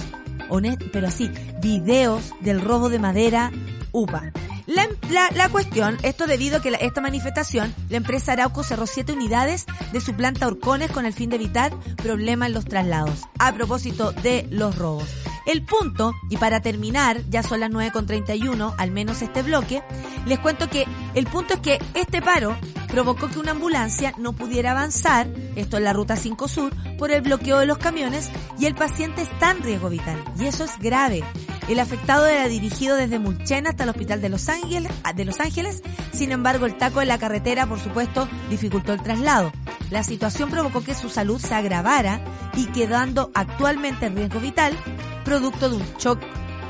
[0.50, 1.30] honest- pero sí,
[1.60, 3.52] videos del robo de madera
[3.92, 4.32] UPA.
[4.68, 9.14] La, la, la cuestión, esto debido a que esta manifestación, la empresa Arauco cerró siete
[9.14, 13.22] unidades de su planta Orcones con el fin de evitar problemas en los traslados.
[13.38, 15.08] A propósito de los robos.
[15.46, 19.84] El punto, y para terminar, ya son las 9.31, al menos este bloque,
[20.26, 24.72] les cuento que el punto es que este paro provocó que una ambulancia no pudiera
[24.72, 28.74] avanzar, esto en la ruta 5 Sur, por el bloqueo de los camiones y el
[28.74, 30.24] paciente está en riesgo vital.
[30.40, 31.24] Y eso es grave.
[31.68, 35.82] El afectado era dirigido desde Mulchena hasta el hospital de Los Ángeles, de Los Ángeles,
[36.14, 39.52] sin embargo el taco en la carretera, por supuesto, dificultó el traslado.
[39.90, 42.22] La situación provocó que su salud se agravara
[42.56, 44.78] y quedando actualmente en riesgo vital,
[45.24, 46.20] producto de un shock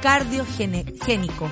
[0.02, 1.50] cardiogénico.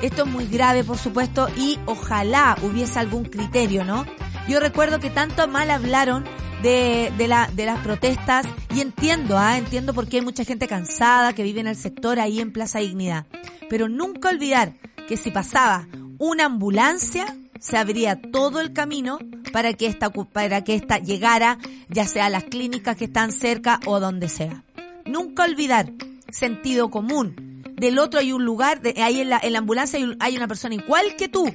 [0.00, 4.06] Esto es muy grave, por supuesto, y ojalá hubiese algún criterio, ¿no?
[4.48, 6.24] Yo recuerdo que tanto mal hablaron
[6.62, 9.58] de, de, la, de las protestas y entiendo, ¿ah?
[9.58, 12.78] entiendo por qué hay mucha gente cansada que vive en el sector ahí en Plaza
[12.78, 13.26] Dignidad.
[13.68, 14.74] Pero nunca olvidar
[15.08, 15.86] que si pasaba
[16.18, 19.18] una ambulancia, se abría todo el camino
[19.52, 23.80] para que esta, para que esta llegara, ya sea a las clínicas que están cerca
[23.86, 24.62] o donde sea.
[25.04, 25.92] Nunca olvidar,
[26.30, 27.62] sentido común.
[27.72, 30.48] Del otro hay un lugar, de, ahí en la, en la ambulancia hay, hay una
[30.48, 31.52] persona igual que tú.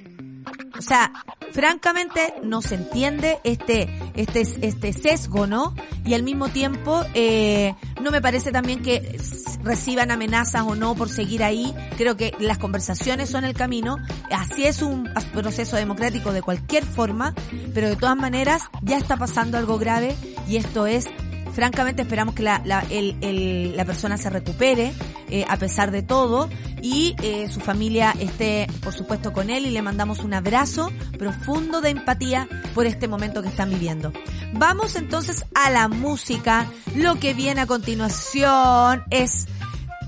[0.77, 1.11] O sea,
[1.51, 5.75] francamente no se entiende este, este, este sesgo, ¿no?
[6.05, 9.19] Y al mismo tiempo, eh, no me parece también que
[9.63, 11.73] reciban amenazas o no por seguir ahí.
[11.97, 13.97] Creo que las conversaciones son el camino.
[14.31, 17.33] Así es un proceso democrático de cualquier forma,
[17.73, 20.15] pero de todas maneras ya está pasando algo grave
[20.47, 21.07] y esto es
[21.51, 24.93] francamente esperamos que la, la, el, el, la persona se recupere
[25.29, 26.49] eh, a pesar de todo
[26.81, 31.81] y eh, su familia esté por supuesto con él y le mandamos un abrazo profundo
[31.81, 34.11] de empatía por este momento que están viviendo.
[34.53, 36.67] Vamos entonces a la música.
[36.95, 39.47] Lo que viene a continuación es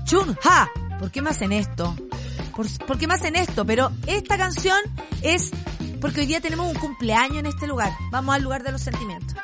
[0.04, 0.68] Chun Ha.
[0.98, 1.94] ¿Por qué me hacen esto?
[2.54, 3.64] ¿Por, ¿Por qué me hacen esto?
[3.64, 4.78] Pero esta canción
[5.22, 5.50] es
[6.00, 7.90] porque hoy día tenemos un cumpleaños en este lugar.
[8.10, 9.34] Vamos al lugar de los sentimientos.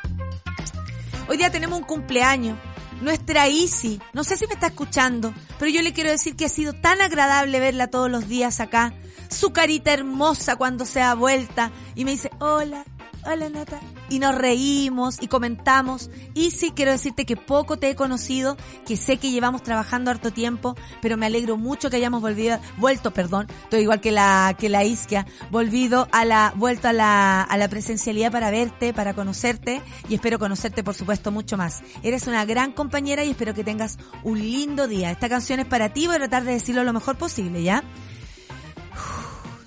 [1.31, 2.59] Hoy día tenemos un cumpleaños.
[3.03, 6.49] Nuestra Isi, no sé si me está escuchando, pero yo le quiero decir que ha
[6.49, 8.93] sido tan agradable verla todos los días acá.
[9.29, 12.85] Su carita hermosa cuando se da vuelta y me dice, hola,
[13.25, 13.81] hola Nata.
[14.09, 16.11] Y nos reímos y comentamos.
[16.35, 18.57] Y sí, quiero decirte que poco te he conocido,
[18.87, 23.13] que sé que llevamos trabajando harto tiempo, pero me alegro mucho que hayamos volvido, vuelto,
[23.13, 27.57] perdón, estoy igual que la, que la Isquia, volvido a la, vuelto a la, a
[27.57, 31.83] la presencialidad para verte, para conocerte y espero conocerte por supuesto mucho más.
[32.03, 35.11] Eres una gran compañera y espero que tengas un lindo día.
[35.11, 37.85] Esta canción es para ti, voy a tratar de decirlo lo mejor posible, ¿ya?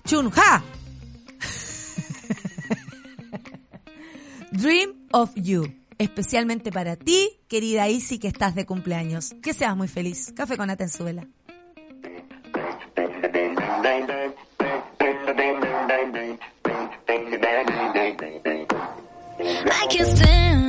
[0.05, 0.82] Chunha.
[4.63, 5.75] Dream of You.
[5.97, 9.35] Especialmente para ti, querida Isi, que estás de cumpleaños.
[9.43, 10.31] Que seas muy feliz.
[10.37, 11.27] Café con Atenzuela.
[19.65, 20.63] I can't stand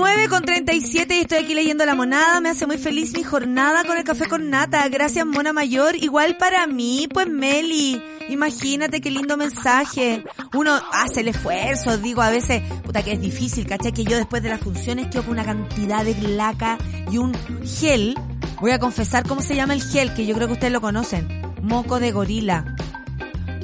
[0.00, 2.40] 9 con 37 y estoy aquí leyendo La Monada.
[2.40, 4.88] Me hace muy feliz mi jornada con el café con nata.
[4.88, 5.94] Gracias, Mona Mayor.
[5.94, 8.02] Igual para mí, pues Meli.
[8.30, 10.24] Imagínate qué lindo mensaje.
[10.54, 13.92] Uno hace el esfuerzo, digo, a veces, puta que es difícil, ¿cachai?
[13.92, 16.78] Que yo después de las funciones quedo una cantidad de laca
[17.10, 18.18] y un gel.
[18.58, 21.28] Voy a confesar cómo se llama el gel, que yo creo que ustedes lo conocen.
[21.60, 22.74] Moco de gorila.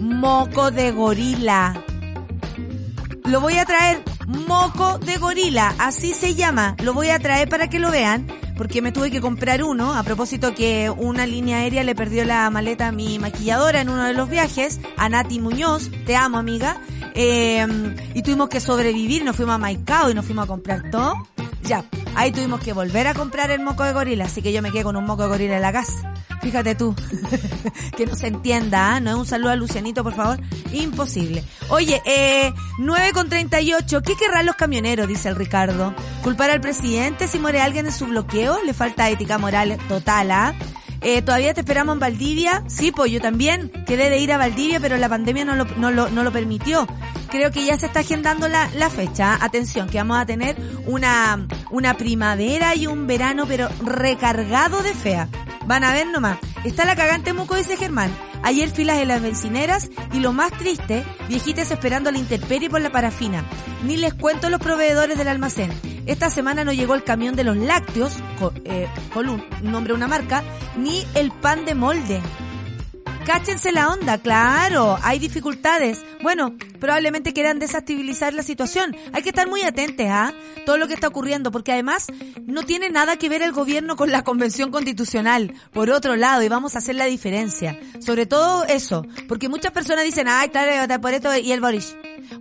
[0.03, 1.83] Moco de gorila.
[3.25, 6.77] Lo voy a traer moco de gorila, así se llama.
[6.83, 10.03] Lo voy a traer para que lo vean, porque me tuve que comprar uno, a
[10.03, 14.15] propósito que una línea aérea le perdió la maleta a mi maquilladora en uno de
[14.15, 16.81] los viajes, a Nati Muñoz, te amo amiga,
[17.15, 17.67] eh,
[18.15, 21.15] y tuvimos que sobrevivir, nos fuimos a Maicao y nos fuimos a comprar todo.
[21.67, 24.71] Ya, ahí tuvimos que volver a comprar el moco de gorila, así que yo me
[24.71, 26.15] quedé con un moco de gorila en la casa.
[26.41, 26.95] Fíjate tú,
[27.97, 29.01] que no se entienda, ¿ah?
[29.01, 30.39] no es un saludo a Lucianito, por favor,
[30.73, 31.43] imposible.
[31.69, 35.09] Oye, eh, 9 con 38, ¿qué querrán los camioneros?
[35.09, 35.93] Dice el Ricardo.
[36.23, 38.63] ¿Culpar al presidente si muere alguien en su bloqueo?
[38.65, 40.55] Le falta ética moral total, ¿ah?
[40.55, 40.86] Eh,
[41.25, 42.65] ¿Todavía te esperamos en Valdivia?
[42.67, 45.91] Sí, pues yo también quedé de ir a Valdivia, pero la pandemia no lo, no
[45.91, 46.87] lo, no lo permitió.
[47.31, 49.39] Creo que ya se está agendando la, la fecha.
[49.41, 50.57] Atención, que vamos a tener
[50.87, 55.29] una, una primavera y un verano, pero recargado de fea.
[55.67, 56.39] Van a ver nomás.
[56.65, 58.11] Está la cagante muco, dice Germán.
[58.43, 62.91] Ayer filas en las bencineras y lo más triste, viejitas esperando la intemperie por la
[62.91, 63.45] parafina.
[63.85, 65.71] Ni les cuento los proveedores del almacén.
[66.07, 70.07] Esta semana no llegó el camión de los lácteos, con, eh, con un nombre una
[70.07, 70.45] marca,
[70.77, 72.23] ni el pan de molde.
[73.27, 76.05] Cáchense la onda, claro, hay dificultades.
[76.23, 78.95] Bueno, probablemente quieran desestabilizar la situación.
[79.13, 80.33] Hay que estar muy atentos a
[80.65, 82.07] todo lo que está ocurriendo, porque además
[82.45, 85.55] no tiene nada que ver el gobierno con la convención constitucional.
[85.73, 87.77] Por otro lado, y vamos a hacer la diferencia.
[87.99, 91.97] Sobre todo eso, porque muchas personas dicen, ay, claro, por esto y el Boris.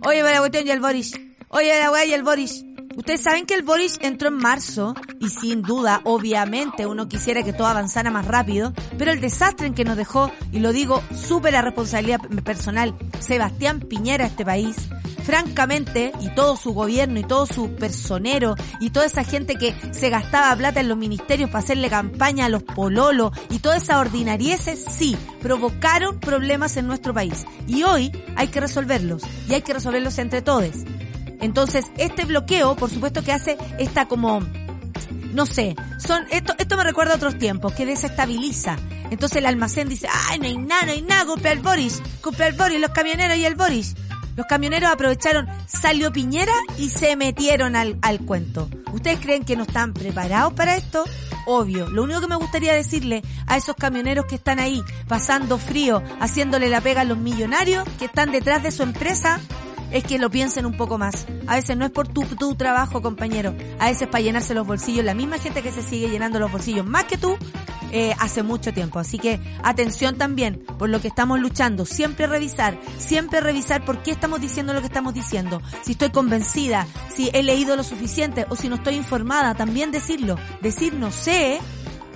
[0.06, 1.18] Oye, la cuestión y el Boris.
[1.48, 2.64] Oye, la weá y el Boris.
[2.96, 7.52] Ustedes saben que el Boris entró en marzo y sin duda, obviamente, uno quisiera que
[7.52, 11.56] todo avanzara más rápido, pero el desastre en que nos dejó, y lo digo súper
[11.56, 14.76] a responsabilidad personal, Sebastián Piñera a este país,
[15.24, 20.08] francamente, y todo su gobierno y todo su personero y toda esa gente que se
[20.08, 24.82] gastaba plata en los ministerios para hacerle campaña a los pololos y toda esa ordinarieces,
[24.88, 27.44] sí, provocaron problemas en nuestro país.
[27.66, 30.72] Y hoy hay que resolverlos, y hay que resolverlos entre todos.
[31.40, 34.40] Entonces, este bloqueo, por supuesto que hace esta como,
[35.32, 38.76] no sé, son, esto, esto me recuerda a otros tiempos, que desestabiliza.
[39.10, 42.48] Entonces el almacén dice, ay, no hay nada, no hay nada, cumple el Boris, cumple
[42.48, 43.94] el Boris, los camioneros y el Boris.
[44.36, 48.68] Los camioneros aprovecharon, salió Piñera y se metieron al, al cuento.
[48.92, 51.04] ¿Ustedes creen que no están preparados para esto?
[51.46, 51.88] Obvio.
[51.88, 56.68] Lo único que me gustaría decirle a esos camioneros que están ahí, pasando frío, haciéndole
[56.68, 59.40] la pega a los millonarios que están detrás de su empresa,
[59.90, 61.26] es que lo piensen un poco más.
[61.46, 63.54] A veces no es por tu, tu trabajo, compañero.
[63.78, 65.04] A veces para llenarse los bolsillos.
[65.04, 67.36] La misma gente que se sigue llenando los bolsillos más que tú,
[67.92, 68.98] eh, hace mucho tiempo.
[68.98, 71.86] Así que atención también por lo que estamos luchando.
[71.86, 75.62] Siempre revisar, siempre revisar por qué estamos diciendo lo que estamos diciendo.
[75.82, 80.36] Si estoy convencida, si he leído lo suficiente o si no estoy informada, también decirlo.
[80.60, 81.60] Decir no sé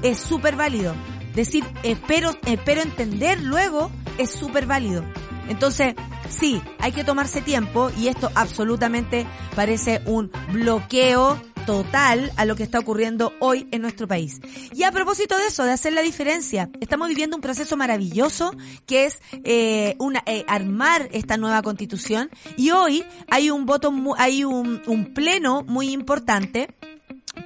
[0.03, 0.95] es súper válido.
[1.35, 5.05] Decir espero, espero entender luego es súper válido.
[5.51, 5.95] Entonces,
[6.29, 12.63] sí, hay que tomarse tiempo y esto absolutamente parece un bloqueo total a lo que
[12.63, 14.41] está ocurriendo hoy en nuestro país.
[14.73, 18.55] Y a propósito de eso, de hacer la diferencia, estamos viviendo un proceso maravilloso
[18.87, 24.45] que es eh, una, eh, armar esta nueva constitución y hoy hay un voto, hay
[24.45, 26.69] un, un pleno muy importante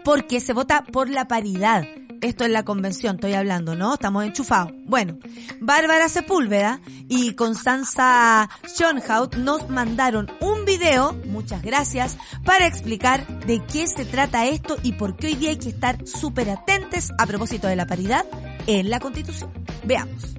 [0.05, 1.87] porque se vota por la paridad.
[2.25, 3.93] Esto es la convención, estoy hablando, ¿no?
[3.93, 4.73] Estamos enchufados.
[4.87, 5.19] Bueno,
[5.61, 13.87] Bárbara Sepúlveda y Constanza Schoenhout nos mandaron un video, muchas gracias, para explicar de qué
[13.87, 17.69] se trata esto y por qué hoy día hay que estar súper atentos a propósito
[17.69, 18.25] de la paridad
[18.67, 19.51] en la Constitución.
[19.85, 20.35] Veamos.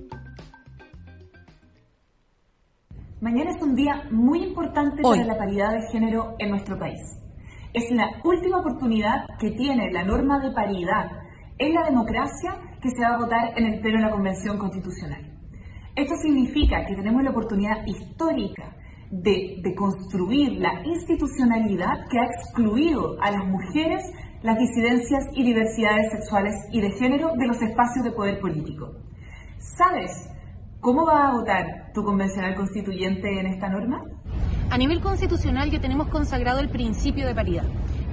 [3.21, 5.19] Mañana es un día muy importante Hoy.
[5.19, 6.99] para la paridad de género en nuestro país.
[7.73, 11.24] Es la última oportunidad que tiene la norma de paridad
[11.57, 15.31] en la democracia que se va a votar en el Pleno de la Convención Constitucional.
[15.95, 18.75] Esto significa que tenemos la oportunidad histórica
[19.09, 24.03] de, de construir la institucionalidad que ha excluido a las mujeres
[24.45, 28.91] las disidencias y diversidades sexuales y de género de los espacios de poder político.
[29.57, 30.29] ¿Sabes
[30.79, 34.03] cómo va a votar tu convencional constituyente en esta norma?
[34.69, 37.65] A nivel constitucional ya tenemos consagrado el principio de paridad,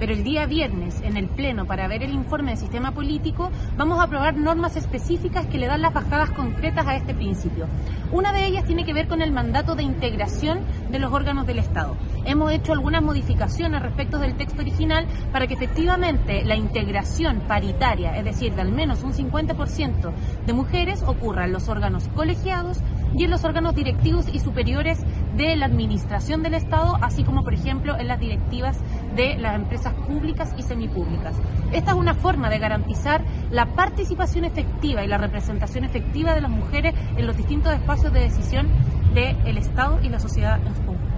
[0.03, 3.99] pero el día viernes en el Pleno para ver el informe del sistema político vamos
[3.99, 7.67] a aprobar normas específicas que le dan las bajadas concretas a este principio.
[8.11, 10.59] Una de ellas tiene que ver con el mandato de integración
[10.91, 11.95] de los órganos del Estado.
[12.25, 18.25] Hemos hecho algunas modificaciones respecto del texto original para que efectivamente la integración paritaria, es
[18.25, 20.11] decir, de al menos un 50%
[20.45, 22.81] de mujeres, ocurra en los órganos colegiados
[23.15, 24.99] y en los órganos directivos y superiores
[25.37, 28.77] de la administración del Estado, así como, por ejemplo, en las directivas
[29.15, 31.35] de las empresas públicas y semipúblicas.
[31.71, 36.51] Esta es una forma de garantizar la participación efectiva y la representación efectiva de las
[36.51, 38.67] mujeres en los distintos espacios de decisión
[39.13, 41.13] del Estado y la sociedad en su conjunto.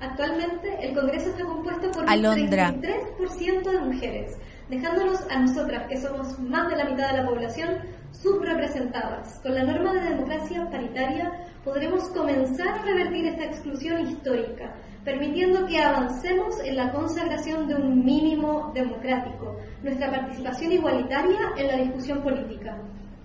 [0.00, 2.72] Actualmente el Congreso está compuesto por Alondra.
[2.72, 7.28] un 33% de mujeres, dejándonos a nosotras, que somos más de la mitad de la
[7.28, 7.78] población,
[8.12, 9.40] subrepresentadas.
[9.40, 11.32] Con la norma de democracia paritaria
[11.64, 18.04] podremos comenzar a revertir esta exclusión histórica, permitiendo que avancemos en la consagración de un
[18.04, 22.76] mínimo democrático, nuestra participación igualitaria en la discusión política.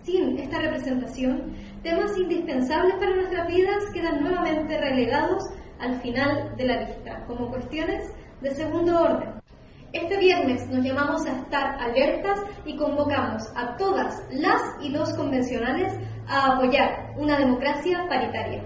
[0.03, 5.43] Sin esta representación, temas indispensables para nuestras vidas quedan nuevamente relegados
[5.79, 9.39] al final de la lista, como cuestiones de segundo orden.
[9.91, 15.93] Este viernes nos llamamos a estar alertas y convocamos a todas las y los convencionales
[16.27, 18.63] a apoyar una democracia paritaria.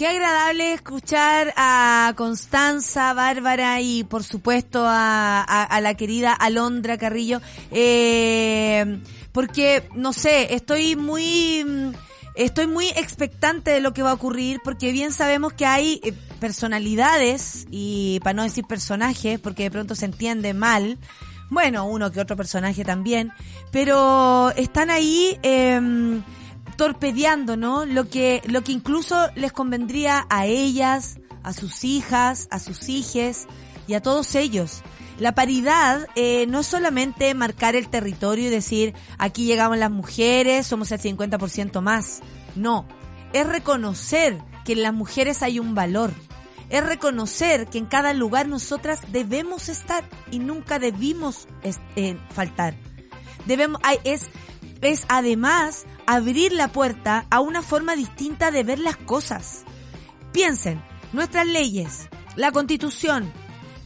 [0.00, 9.02] Qué agradable escuchar a Constanza, Bárbara y por supuesto a, la querida Alondra Carrillo, eh,
[9.32, 11.92] porque no sé, estoy muy mm,
[12.34, 16.14] estoy muy expectante de lo que va a ocurrir porque bien sabemos que hay eh,
[16.40, 20.96] personalidades y para no decir personajes porque de pronto se entiende mal.
[21.50, 23.32] Bueno, uno que otro personaje también,
[23.70, 26.22] pero están ahí em,
[26.84, 27.84] torpedeando, ¿no?
[27.84, 33.46] Lo que, lo que incluso les convendría a ellas, a sus hijas, a sus hijes
[33.86, 34.80] y a todos ellos.
[35.18, 40.66] La paridad eh, no es solamente marcar el territorio y decir aquí llegamos las mujeres,
[40.66, 42.20] somos el 50% más.
[42.56, 42.88] No,
[43.34, 46.14] es reconocer que en las mujeres hay un valor.
[46.70, 51.46] Es reconocer que en cada lugar nosotras debemos estar y nunca debimos
[51.96, 52.74] eh, faltar.
[53.44, 54.28] Debemos, hay- es,
[54.82, 59.64] es además abrir la puerta a una forma distinta de ver las cosas.
[60.32, 63.32] Piensen, nuestras leyes, la constitución,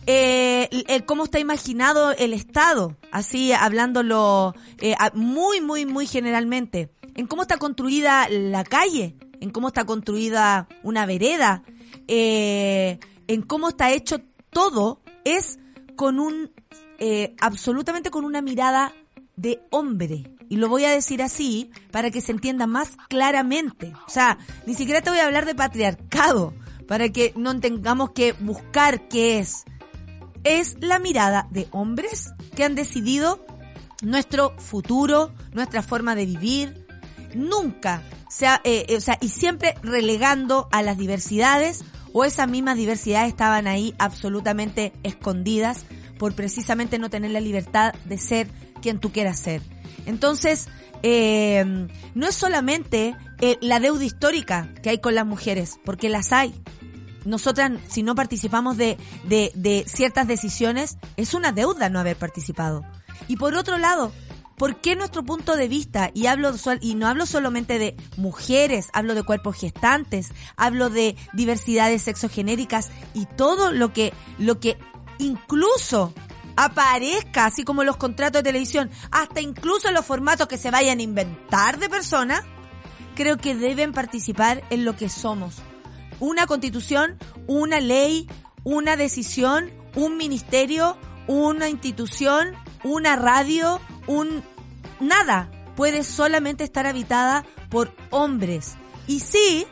[0.06, 7.26] eh, el, cómo está imaginado el Estado, así hablándolo eh, muy, muy, muy generalmente, en
[7.26, 11.62] cómo está construida la calle, en cómo está construida una vereda,
[12.08, 15.58] eh, en cómo está hecho todo, es
[15.96, 16.50] con un,
[16.98, 18.92] eh, absolutamente con una mirada
[19.36, 20.33] de hombre.
[20.54, 23.92] Y lo voy a decir así para que se entienda más claramente.
[24.06, 26.54] O sea, ni siquiera te voy a hablar de patriarcado
[26.86, 29.64] para que no tengamos que buscar qué es.
[30.44, 33.44] Es la mirada de hombres que han decidido
[34.00, 36.86] nuestro futuro, nuestra forma de vivir.
[37.34, 42.76] Nunca sea, eh, eh, o sea, y siempre relegando a las diversidades o esas mismas
[42.76, 45.84] diversidades estaban ahí absolutamente escondidas
[46.16, 48.48] por precisamente no tener la libertad de ser
[48.82, 49.62] quien tú quieras ser.
[50.06, 50.68] Entonces,
[51.02, 56.32] eh, no es solamente eh, la deuda histórica que hay con las mujeres, porque las
[56.32, 56.54] hay.
[57.24, 62.84] Nosotras, si no participamos de, de, de ciertas decisiones, es una deuda no haber participado.
[63.28, 64.12] Y por otro lado,
[64.56, 69.14] ¿por qué nuestro punto de vista, y hablo y no hablo solamente de mujeres, hablo
[69.14, 74.78] de cuerpos gestantes, hablo de diversidades sexogenéricas y todo lo que, lo que
[75.18, 76.12] incluso
[76.56, 81.02] aparezca, así como los contratos de televisión, hasta incluso los formatos que se vayan a
[81.02, 82.42] inventar de personas,
[83.14, 85.56] creo que deben participar en lo que somos.
[86.20, 88.28] Una constitución, una ley,
[88.62, 90.96] una decisión, un ministerio,
[91.26, 94.42] una institución, una radio, un
[95.00, 98.76] nada puede solamente estar habitada por hombres.
[99.06, 99.66] Y sí,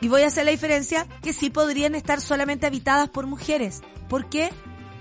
[0.00, 3.82] y voy a hacer la diferencia, que sí podrían estar solamente habitadas por mujeres.
[4.08, 4.50] ¿Por qué?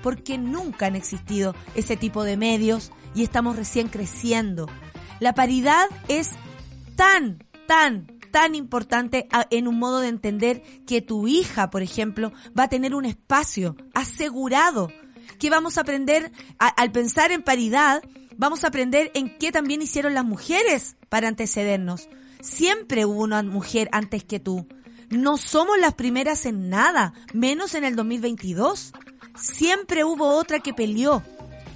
[0.07, 4.69] Porque nunca han existido ese tipo de medios y estamos recién creciendo.
[5.19, 6.29] La paridad es
[6.95, 12.63] tan, tan, tan importante en un modo de entender que tu hija, por ejemplo, va
[12.63, 14.93] a tener un espacio asegurado.
[15.39, 18.01] Que vamos a aprender, al pensar en paridad,
[18.37, 22.07] vamos a aprender en qué también hicieron las mujeres para antecedernos.
[22.39, 24.69] Siempre hubo una mujer antes que tú.
[25.09, 28.93] No somos las primeras en nada, menos en el 2022.
[29.41, 31.23] Siempre hubo otra que peleó.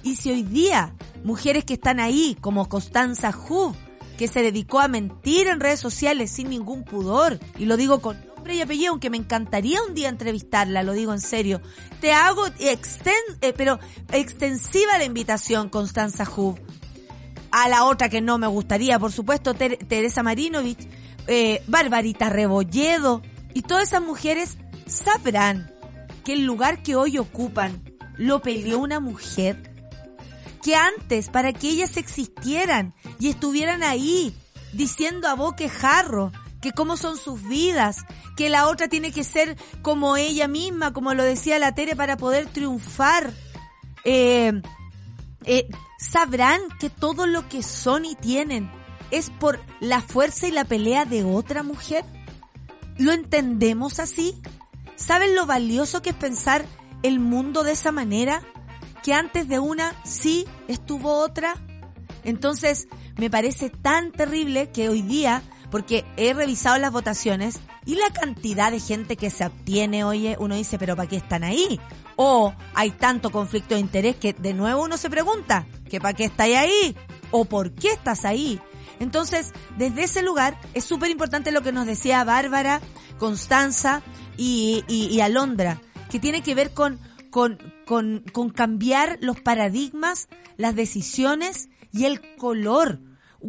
[0.02, 0.94] Y si hoy día
[1.24, 3.74] mujeres que están ahí, como Constanza Hu,
[4.18, 8.18] que se dedicó a mentir en redes sociales sin ningún pudor, y lo digo con
[8.26, 11.60] nombre y apellido, aunque me encantaría un día entrevistarla, lo digo en serio,
[12.00, 13.78] te hago exten eh, pero
[14.12, 16.56] extensiva la invitación, Constanza Hu,
[17.52, 20.88] a la otra que no me gustaría, por supuesto, Ter- Teresa Marinovich,
[21.28, 23.22] eh, Barbarita Rebolledo,
[23.54, 24.56] y todas esas mujeres
[24.86, 25.72] sabrán
[26.24, 27.82] que el lugar que hoy ocupan
[28.16, 29.70] lo peleó una mujer.
[30.62, 34.34] Que antes, para que ellas existieran y estuvieran ahí,
[34.72, 38.04] diciendo a boque jarro que cómo son sus vidas,
[38.36, 42.16] que la otra tiene que ser como ella misma, como lo decía la Tere, para
[42.16, 43.32] poder triunfar.
[44.04, 44.62] Eh,
[45.44, 45.68] eh,
[45.98, 48.70] sabrán que todo lo que son y tienen
[49.10, 52.04] es por la fuerza y la pelea de otra mujer.
[52.96, 54.40] ¿Lo entendemos así?
[54.96, 56.64] ¿Saben lo valioso que es pensar
[57.02, 58.42] el mundo de esa manera?
[59.02, 61.56] Que antes de una sí estuvo otra.
[62.24, 68.10] Entonces, me parece tan terrible que hoy día, porque he revisado las votaciones y la
[68.10, 71.80] cantidad de gente que se obtiene, oye, uno dice, pero ¿para qué están ahí?
[72.16, 76.24] O hay tanto conflicto de interés que de nuevo uno se pregunta, ¿que para qué
[76.24, 76.96] estáis ahí?
[77.30, 78.60] ¿O por qué estás ahí?
[79.00, 82.80] Entonces, desde ese lugar es súper importante lo que nos decía Bárbara,
[83.18, 84.02] Constanza
[84.36, 85.80] y, y, y Alondra,
[86.10, 86.98] que tiene que ver con,
[87.30, 93.00] con, con, con cambiar los paradigmas, las decisiones y el color.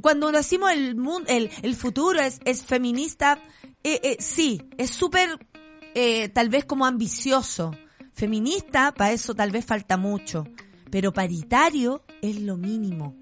[0.02, 3.40] Cuando decimos el mundo, el, el futuro es, es feminista,
[3.84, 5.48] eh, eh, sí, es súper,
[5.94, 7.76] eh, tal vez como ambicioso.
[8.12, 10.46] Feminista, para eso tal vez falta mucho.
[10.90, 13.16] Pero paritario es lo mínimo.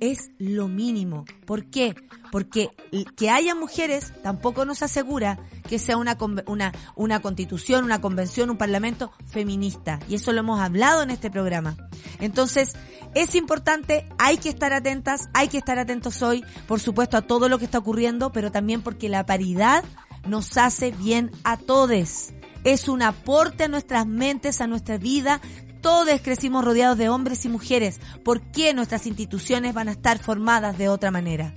[0.00, 1.24] Es lo mínimo.
[1.44, 1.94] ¿Por qué?
[2.32, 2.70] Porque
[3.16, 5.38] que haya mujeres tampoco nos asegura
[5.68, 6.16] que sea una,
[6.46, 10.00] una, una constitución, una convención, un parlamento feminista.
[10.08, 11.76] Y eso lo hemos hablado en este programa.
[12.20, 12.74] Entonces,
[13.14, 17.48] es importante, hay que estar atentas, hay que estar atentos hoy, por supuesto, a todo
[17.48, 19.84] lo que está ocurriendo, pero también porque la paridad
[20.26, 22.32] nos hace bien a todos.
[22.64, 25.40] Es un aporte a nuestras mentes, a nuestra vida.
[25.86, 28.00] Todos crecimos rodeados de hombres y mujeres.
[28.24, 31.54] ¿Por qué nuestras instituciones van a estar formadas de otra manera?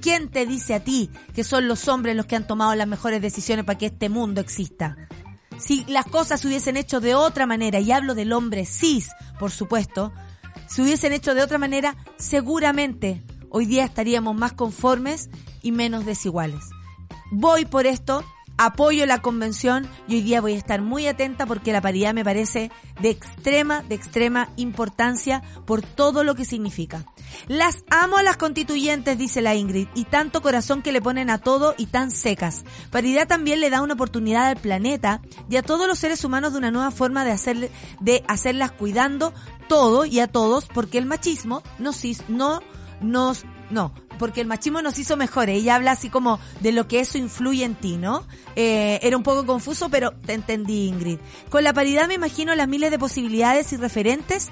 [0.00, 3.20] ¿Quién te dice a ti que son los hombres los que han tomado las mejores
[3.20, 4.96] decisiones para que este mundo exista?
[5.58, 9.50] Si las cosas se hubiesen hecho de otra manera, y hablo del hombre cis, por
[9.50, 10.14] supuesto,
[10.66, 15.28] se hubiesen hecho de otra manera, seguramente hoy día estaríamos más conformes
[15.60, 16.64] y menos desiguales.
[17.30, 18.24] Voy por esto,
[18.58, 22.24] apoyo la convención y hoy día voy a estar muy atenta porque la paridad me
[22.24, 27.06] parece de extrema, de extrema importancia por todo lo que significa.
[27.46, 31.38] Las amo a las constituyentes, dice la Ingrid, y tanto corazón que le ponen a
[31.38, 32.64] todo y tan secas.
[32.90, 36.58] Paridad también le da una oportunidad al planeta y a todos los seres humanos de
[36.58, 39.32] una nueva forma de hacerle, de hacerlas cuidando
[39.68, 42.60] todo y a todos porque el machismo nos, no
[43.00, 45.56] nos, no, porque el machismo nos hizo mejores.
[45.56, 48.26] Ella habla así como de lo que eso influye en ti, ¿no?
[48.56, 51.18] Eh, era un poco confuso, pero te entendí, Ingrid.
[51.48, 54.48] Con la paridad me imagino las miles de posibilidades y referentes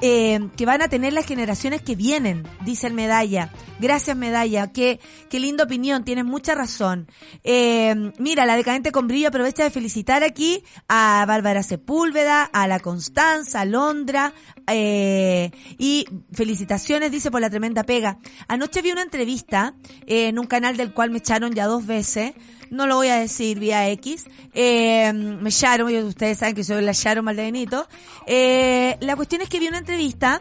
[0.00, 3.50] eh, que van a tener las generaciones que vienen, dice el Medalla.
[3.78, 7.08] Gracias Medalla, qué, qué linda opinión, tienes mucha razón.
[7.44, 12.80] Eh, mira, la decadente con brillo aprovecha de felicitar aquí a Bárbara Sepúlveda, a la
[12.80, 14.32] Constanza, a Londra,
[14.66, 18.18] eh, y felicitaciones, dice, por la tremenda pega.
[18.48, 19.74] Anoche vi una entrevista
[20.06, 22.32] eh, en un canal del cual me echaron ya dos veces,
[22.70, 27.24] no lo voy a decir vía X, eh, y ustedes saben que soy la Sharon
[27.24, 27.88] Maldebenito.
[28.26, 30.40] Eh, la cuestión es que vi una entrevista,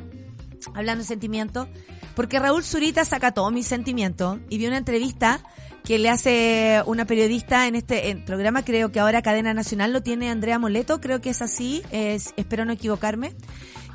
[0.73, 1.67] hablando de sentimientos,
[2.15, 5.41] porque Raúl Zurita saca todo mi sentimiento, y vi una entrevista
[5.83, 10.01] que le hace una periodista en este en programa, creo que ahora Cadena Nacional lo
[10.01, 13.33] tiene Andrea Moleto, creo que es así, es, espero no equivocarme.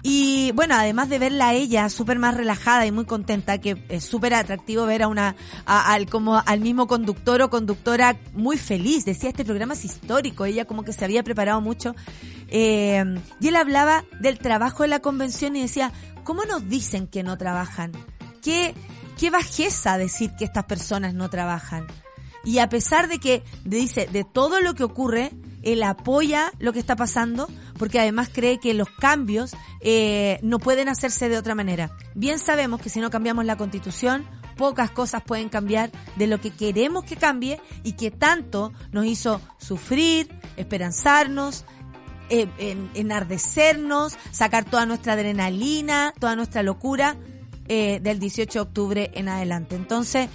[0.02, 4.04] Y bueno, además de verla a ella súper más relajada y muy contenta, que es
[4.04, 5.36] súper atractivo ver a una,
[5.66, 9.04] al, como al mismo conductor o conductora muy feliz.
[9.04, 11.94] Decía, este programa es histórico, ella como que se había preparado mucho.
[12.48, 13.04] Eh,
[13.40, 15.92] y él hablaba del trabajo de la convención y decía,
[16.24, 17.92] ¿cómo nos dicen que no trabajan?
[18.42, 18.74] ¿Qué,
[19.18, 21.86] qué bajeza decir que estas personas no trabajan?
[22.44, 25.30] Y a pesar de que dice de todo lo que ocurre,
[25.62, 27.48] él apoya lo que está pasando
[27.78, 31.90] porque además cree que los cambios eh, no pueden hacerse de otra manera.
[32.14, 36.50] Bien sabemos que si no cambiamos la constitución, pocas cosas pueden cambiar de lo que
[36.50, 41.64] queremos que cambie y que tanto nos hizo sufrir, esperanzarnos,
[42.28, 47.16] eh, en- enardecernos, sacar toda nuestra adrenalina, toda nuestra locura
[47.68, 49.76] eh, del 18 de octubre en adelante.
[49.76, 50.28] Entonces,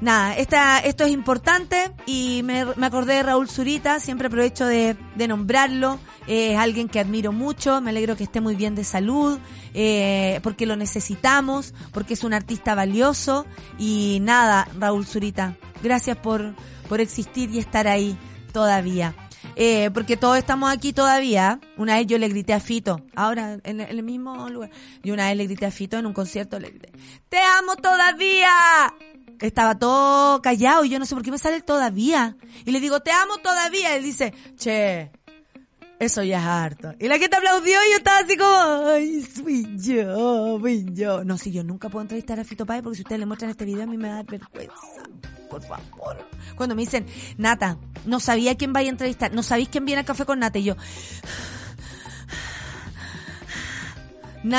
[0.00, 4.96] nada, esta, esto es importante y me, me acordé de Raúl Zurita, siempre aprovecho de,
[5.14, 8.84] de nombrarlo, eh, es alguien que admiro mucho, me alegro que esté muy bien de
[8.84, 9.38] salud,
[9.74, 13.46] eh, porque lo necesitamos, porque es un artista valioso
[13.78, 16.54] y nada, Raúl Zurita, gracias por,
[16.88, 18.16] por existir y estar ahí
[18.52, 19.14] todavía.
[19.56, 21.60] Eh, porque todos estamos aquí todavía.
[21.76, 24.70] Una vez yo le grité a Fito, ahora en, el mismo lugar.
[25.02, 26.90] Y una vez le grité a Fito en un concierto, le grité,
[27.28, 28.48] ¡Te amo todavía!
[29.40, 32.36] Estaba todo callado y yo no sé por qué me sale todavía.
[32.64, 33.92] Y le digo, te amo todavía.
[33.92, 35.10] Y él dice, che,
[35.98, 36.94] eso ya es harto.
[36.98, 41.24] Y la gente aplaudió y yo estaba así como, ay, soy yo, soy yo.
[41.24, 43.64] No, si yo nunca puedo entrevistar a Fito Páez porque si ustedes le muestran este
[43.64, 44.74] video a mí me da vergüenza.
[45.48, 46.18] Por favor.
[46.56, 47.06] Cuando me dicen,
[47.38, 50.58] Nata, no sabía quién vaya a entrevistar, no sabéis quién viene al café con Nata.
[50.58, 50.76] Y yo,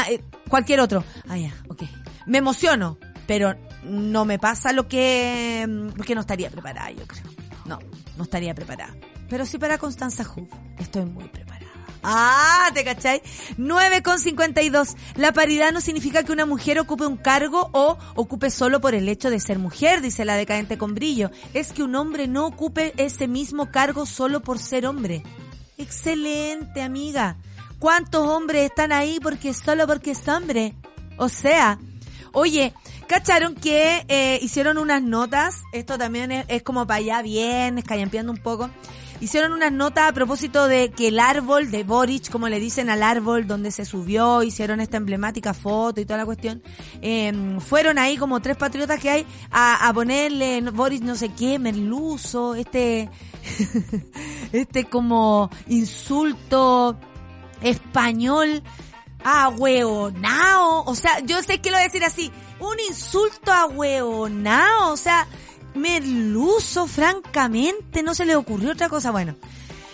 [0.09, 1.03] eh, cualquier otro.
[1.27, 1.83] Ah, ya, ok.
[2.25, 2.97] Me emociono,
[3.27, 5.65] pero no me pasa lo que...
[5.67, 7.23] mm, Porque no estaría preparada, yo creo.
[7.65, 7.79] No,
[8.17, 8.95] no estaría preparada.
[9.29, 10.49] Pero sí para Constanza Hoof,
[10.79, 11.65] estoy muy preparada.
[12.07, 13.23] Ah, ¿te cachai?
[13.57, 14.95] 9,52.
[15.15, 19.09] La paridad no significa que una mujer ocupe un cargo o ocupe solo por el
[19.09, 21.31] hecho de ser mujer, dice la decadente con brillo.
[21.55, 25.23] Es que un hombre no ocupe ese mismo cargo solo por ser hombre.
[25.79, 27.37] Excelente, amiga.
[27.79, 30.75] ¿Cuántos hombres están ahí porque solo porque es hombre?
[31.17, 31.79] O sea,
[32.33, 32.73] oye,
[33.07, 35.63] ¿cacharon que eh, hicieron unas notas?
[35.71, 38.69] Esto también es, es como para allá bien, escallampeando un poco.
[39.21, 43.01] Hicieron unas notas a propósito de que el árbol de Boric, como le dicen al
[43.01, 46.61] árbol donde se subió, hicieron esta emblemática foto y toda la cuestión,
[47.01, 52.55] eh, fueron ahí como tres patriotas que hay a, ponerle Boric no sé qué, merluzo,
[52.55, 53.09] este,
[54.51, 56.97] este como insulto
[57.61, 58.61] español
[59.23, 60.83] a hueonao.
[60.85, 62.31] O sea, yo sé que lo voy a decir así.
[62.65, 64.91] Un insulto a hueonao.
[64.93, 65.27] O sea,
[65.75, 68.01] merluzo, francamente.
[68.01, 69.11] No se le ocurrió otra cosa.
[69.11, 69.35] Bueno.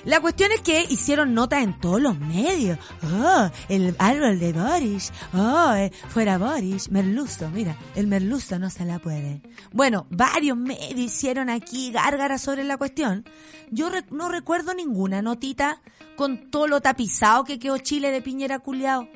[0.03, 2.79] La cuestión es que hicieron notas en todos los medios.
[3.03, 5.13] Oh, el árbol de Boris.
[5.33, 6.89] Oh, eh, fuera Boris.
[6.89, 9.43] Merluzo, mira, el merluzo no se la puede.
[9.71, 13.25] Bueno, varios medios hicieron aquí gárgaras sobre la cuestión.
[13.69, 15.81] Yo no recuerdo ninguna notita
[16.15, 19.07] con todo lo tapizado que quedó Chile de Piñera culiao.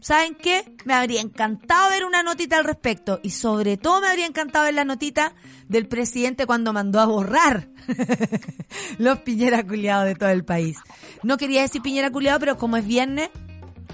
[0.00, 0.76] ¿Saben qué?
[0.84, 4.74] Me habría encantado ver una notita al respecto y sobre todo me habría encantado ver
[4.74, 5.34] la notita
[5.68, 7.68] del presidente cuando mandó a borrar
[8.98, 10.76] los Piñera culiados de todo el país.
[11.22, 13.30] No quería decir Piñera culiado, pero como es viernes,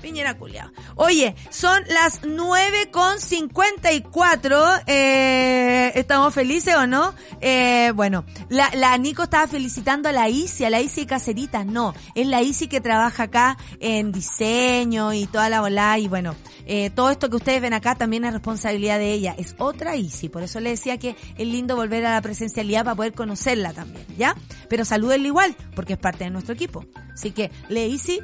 [0.02, 0.72] Piñera culiado.
[0.96, 4.64] Oye, son las 9 con 54.
[4.86, 7.14] Eh, ¿Estamos felices o no?
[7.40, 11.64] Eh, bueno, la, la Nico estaba felicitando a la Isi, a la Isi Cacerita.
[11.64, 15.98] No, es la Isi que trabaja acá en diseño y toda la bola.
[15.98, 16.34] Y bueno,
[16.66, 19.34] eh, todo esto que ustedes ven acá también es responsabilidad de ella.
[19.38, 20.28] Es otra Isi.
[20.28, 24.04] Por eso le decía que es lindo volver a la presencialidad para poder conocerla también,
[24.16, 24.34] ¿ya?
[24.68, 26.84] Pero salúdenla igual, porque es parte de nuestro equipo.
[27.12, 28.20] Así que, le Isi,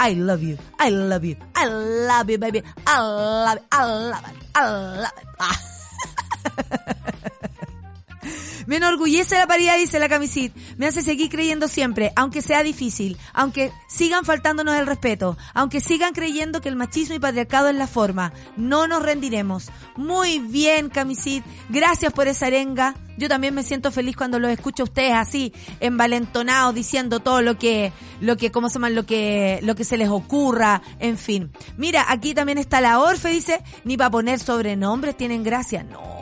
[0.00, 0.56] I love you.
[0.78, 1.36] I love you.
[1.54, 2.62] I love you, baby.
[2.86, 3.62] I love it.
[3.70, 4.36] I love it.
[4.54, 5.26] I love it.
[5.38, 7.26] Ah.
[8.66, 10.54] Me enorgullece la paridad, dice la camisit.
[10.76, 16.12] Me hace seguir creyendo siempre, aunque sea difícil, aunque sigan faltándonos el respeto, aunque sigan
[16.12, 18.32] creyendo que el machismo y patriarcado es la forma.
[18.56, 19.70] No nos rendiremos.
[19.96, 21.44] Muy bien, camisit.
[21.68, 22.94] Gracias por esa arenga.
[23.16, 27.58] Yo también me siento feliz cuando los escucho a ustedes así, envalentonados, diciendo todo lo
[27.58, 28.88] que, lo que, ¿cómo se llama?
[28.88, 31.50] Lo que, lo que se les ocurra, en fin.
[31.76, 35.82] Mira, aquí también está la Orfe, dice, ni para poner sobrenombres tienen gracia.
[35.82, 36.19] No.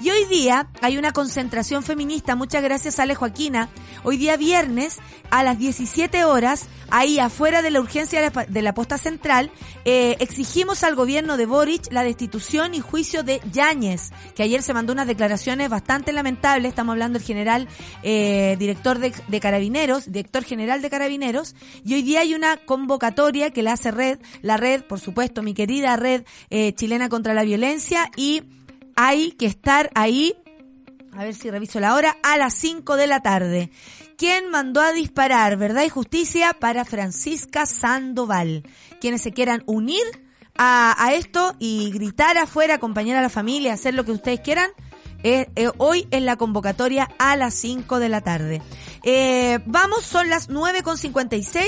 [0.00, 3.68] Y hoy día hay una concentración feminista, muchas gracias Ale Joaquina.
[4.04, 4.98] Hoy día viernes
[5.30, 9.50] a las 17 horas, ahí afuera de la urgencia de la, de la posta central,
[9.84, 14.74] eh, exigimos al gobierno de Boric la destitución y juicio de Yáñez, que ayer se
[14.74, 17.68] mandó unas declaraciones bastante lamentables, estamos hablando del general
[18.02, 23.50] eh, director de, de Carabineros, director general de Carabineros, y hoy día hay una convocatoria
[23.50, 27.42] que la hace Red, la Red, por supuesto, mi querida Red eh, chilena contra la
[27.42, 28.42] violencia, y
[28.96, 30.34] hay que estar ahí,
[31.12, 33.70] a ver si reviso la hora, a las 5 de la tarde.
[34.16, 38.64] ¿Quién mandó a disparar verdad y justicia para Francisca Sandoval?
[39.00, 40.02] Quienes se quieran unir
[40.56, 44.70] a, esto y gritar afuera, acompañar a la familia, hacer lo que ustedes quieran,
[45.22, 48.62] eh, hoy en la convocatoria a las 5 de la tarde.
[49.08, 51.62] Eh, vamos, son las 9.56,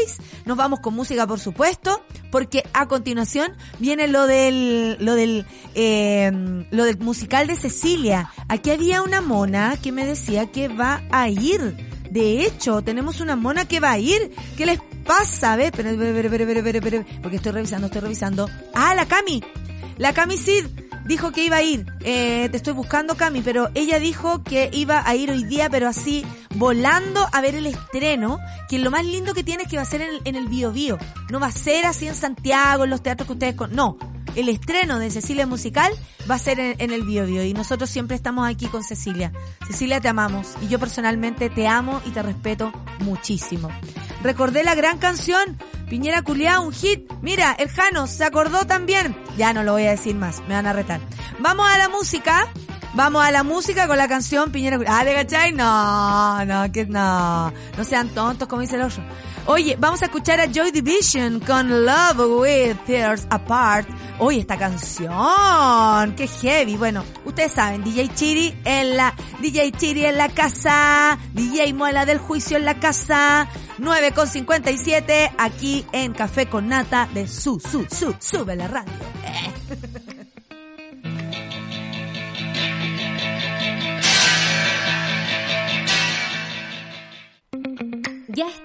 [0.44, 6.32] nos vamos con música por supuesto, porque a continuación viene lo del, lo del, eh,
[6.72, 8.32] lo del musical de Cecilia.
[8.48, 11.76] Aquí había una mona que me decía que va a ir.
[12.10, 14.34] De hecho, tenemos una mona que va a ir.
[14.56, 15.56] ¿Qué les pasa?
[15.56, 18.50] Pero, pero, pero, pero, porque estoy revisando, estoy revisando.
[18.74, 19.44] Ah, la Cami.
[19.96, 20.66] La Cami Sid
[21.08, 21.86] dijo que iba a ir.
[22.00, 25.88] Eh, te estoy buscando, Cami, pero ella dijo que iba a ir hoy día, pero
[25.88, 28.38] así, volando a ver el estreno,
[28.68, 30.70] que lo más lindo que tiene es que va a ser en el, en Bio
[30.70, 30.98] Bio.
[31.30, 33.74] No va a ser así en Santiago, en los teatros que ustedes con...
[33.74, 33.96] No,
[34.36, 35.92] el estreno de Cecilia Musical
[36.30, 39.32] va a ser en, en el Bio Bio y nosotros siempre estamos aquí con Cecilia.
[39.66, 43.70] Cecilia, te amamos y yo personalmente te amo y te respeto muchísimo.
[44.22, 45.58] Recordé la gran canción
[45.88, 47.10] Piñera Culiá, un hit.
[47.22, 49.16] Mira, el Jano se acordó también.
[49.36, 51.00] Ya no lo voy a decir más, me van a retar.
[51.38, 52.46] Vamos a la música.
[52.94, 54.98] Vamos a la música con la canción Piñera Culiá.
[54.98, 55.52] Ah, ¿de cachai?
[55.52, 57.52] No, no, que no.
[57.76, 59.02] No sean tontos como dice el otro.
[59.50, 63.88] Oye, vamos a escuchar a Joy Division con Love with Tears Apart.
[64.18, 66.76] Oye, esta canción, qué heavy.
[66.76, 72.18] Bueno, ustedes saben, DJ Chiri en la, DJ Chiri en la casa, DJ Muela del
[72.18, 77.86] Juicio en la casa, 9 con 57 aquí en Café con Nata de Su, Su,
[77.90, 78.92] Su, sube la radio.
[79.24, 80.14] Eh.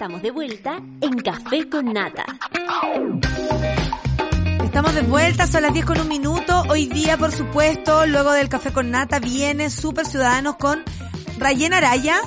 [0.04, 2.26] estamos de vuelta en Café con Nata.
[4.62, 6.62] Estamos de vuelta, son las 10 con un minuto.
[6.68, 10.84] Hoy día, por supuesto, luego del café con nata, viene Super Ciudadanos con
[11.38, 12.20] Rayen Araya.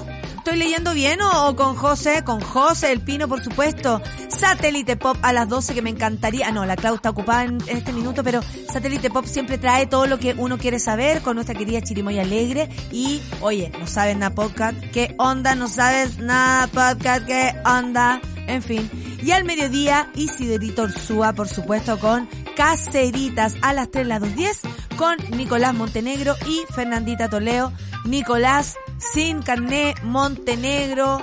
[0.47, 2.23] ¿Estoy leyendo bien o, con José?
[2.23, 4.01] Con José El Pino, por supuesto.
[4.29, 6.47] Satélite Pop a las 12, que me encantaría.
[6.47, 8.43] Ah, no, la Clau está ocupada en, este minuto, pero
[8.73, 12.69] Satélite Pop siempre trae todo lo que uno quiere saber con nuestra querida Chirimoya Alegre.
[12.93, 14.79] Y, oye, no sabes nada podcast.
[14.93, 15.57] ¿Qué onda?
[15.57, 17.27] No sabes nada podcast.
[17.27, 18.21] ¿Qué onda?
[18.47, 18.89] En fin.
[19.21, 25.17] Y al mediodía, Isidorito Ursúa, por supuesto, con Caceritas a las 3, las 2.10, con
[25.37, 27.73] Nicolás Montenegro y Fernandita Toleo.
[28.05, 28.77] Nicolás,
[29.13, 31.23] sin carné, Montenegro.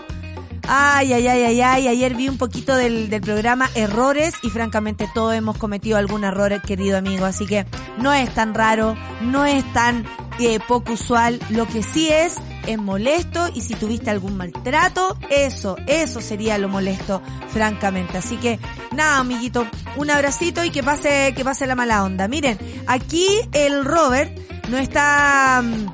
[0.68, 1.88] Ay, ay, ay, ay, ay.
[1.88, 6.62] Ayer vi un poquito del, del programa Errores y francamente todos hemos cometido algún error,
[6.62, 7.26] querido amigo.
[7.26, 7.66] Así que
[7.98, 10.06] no es tan raro, no es tan
[10.40, 11.40] eh, poco usual.
[11.50, 12.36] Lo que sí es,
[12.68, 18.18] es molesto y si tuviste algún maltrato, eso, eso sería lo molesto, francamente.
[18.18, 18.60] Así que,
[18.92, 22.28] nada, amiguito, un abracito y que pase, que pase la mala onda.
[22.28, 22.58] Miren,
[22.88, 24.38] aquí el Robert
[24.70, 25.86] no está, mm,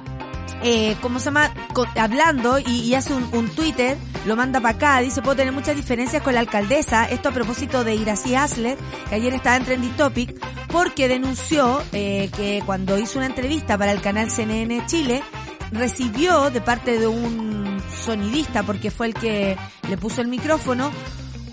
[0.64, 1.54] eh, ¿cómo se llama?
[1.96, 5.76] Hablando y, y hace un, un Twitter, lo manda para acá, dice, puedo tener muchas
[5.76, 9.90] diferencias con la alcaldesa, esto a propósito de Iracy Asler, que ayer estaba en Trendy
[9.90, 10.36] Topic,
[10.68, 15.24] porque denunció eh, que cuando hizo una entrevista para el canal CNN Chile,
[15.72, 19.58] recibió de parte de un sonidista, porque fue el que
[19.88, 20.92] le puso el micrófono,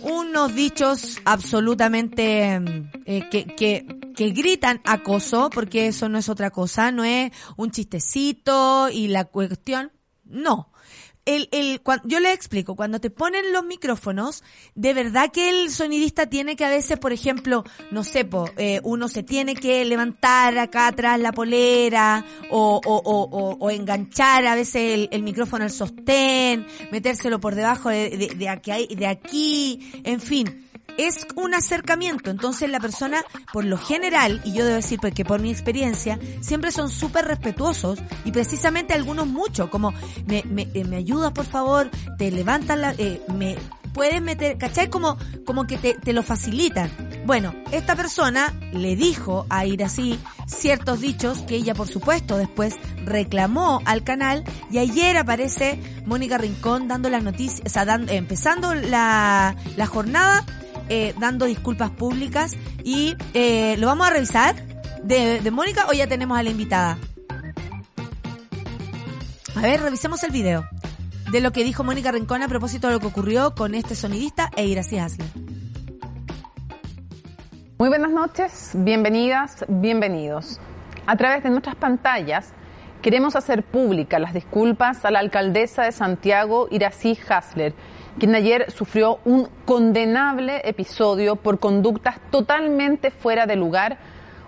[0.02, 2.60] unos dichos absolutamente
[3.06, 7.70] eh, que, que, que gritan acoso, porque eso no es otra cosa, no es un
[7.70, 9.92] chistecito y la cuestión,
[10.24, 10.70] no.
[11.26, 14.44] El, el, cuan- yo le explico, cuando te ponen los micrófonos,
[14.76, 19.08] de verdad que el sonidista tiene que a veces, por ejemplo, no sé, eh, uno
[19.08, 24.54] se tiene que levantar acá atrás la polera o, o, o, o, o enganchar a
[24.54, 29.92] veces el, el micrófono al sostén, metérselo por debajo de, de, de aquí, de aquí,
[30.04, 30.62] en fin
[30.98, 32.30] es un acercamiento.
[32.30, 36.70] Entonces la persona, por lo general, y yo debo decir porque por mi experiencia, siempre
[36.72, 39.92] son súper respetuosos y precisamente algunos mucho, como
[40.26, 43.56] me, me, eh, me ayudas por favor, te levantan la, eh, me
[43.92, 44.90] puedes meter, ¿cachai?
[44.90, 45.16] Como,
[45.46, 46.90] como que te, te lo facilitan.
[47.24, 52.74] Bueno, esta persona le dijo a ir así ciertos dichos que ella por supuesto después
[53.04, 58.16] reclamó al canal y ayer aparece Mónica Rincón dando las noticias, o sea, dan- eh,
[58.16, 60.44] empezando la, la jornada,
[60.88, 64.54] eh, dando disculpas públicas y eh, lo vamos a revisar
[65.02, 66.98] de, Mónica o ya tenemos a la invitada.
[69.54, 70.66] A ver, revisemos el video
[71.30, 74.50] de lo que dijo Mónica Rincón a propósito de lo que ocurrió con este sonidista
[74.56, 75.28] e Iracy Hasler.
[77.78, 80.60] Muy buenas noches, bienvenidas, bienvenidos.
[81.06, 82.52] A través de nuestras pantallas
[83.02, 87.74] queremos hacer públicas las disculpas a la alcaldesa de Santiago, Iracy Hasler,
[88.18, 93.98] quien ayer sufrió un condenable episodio por conductas totalmente fuera de lugar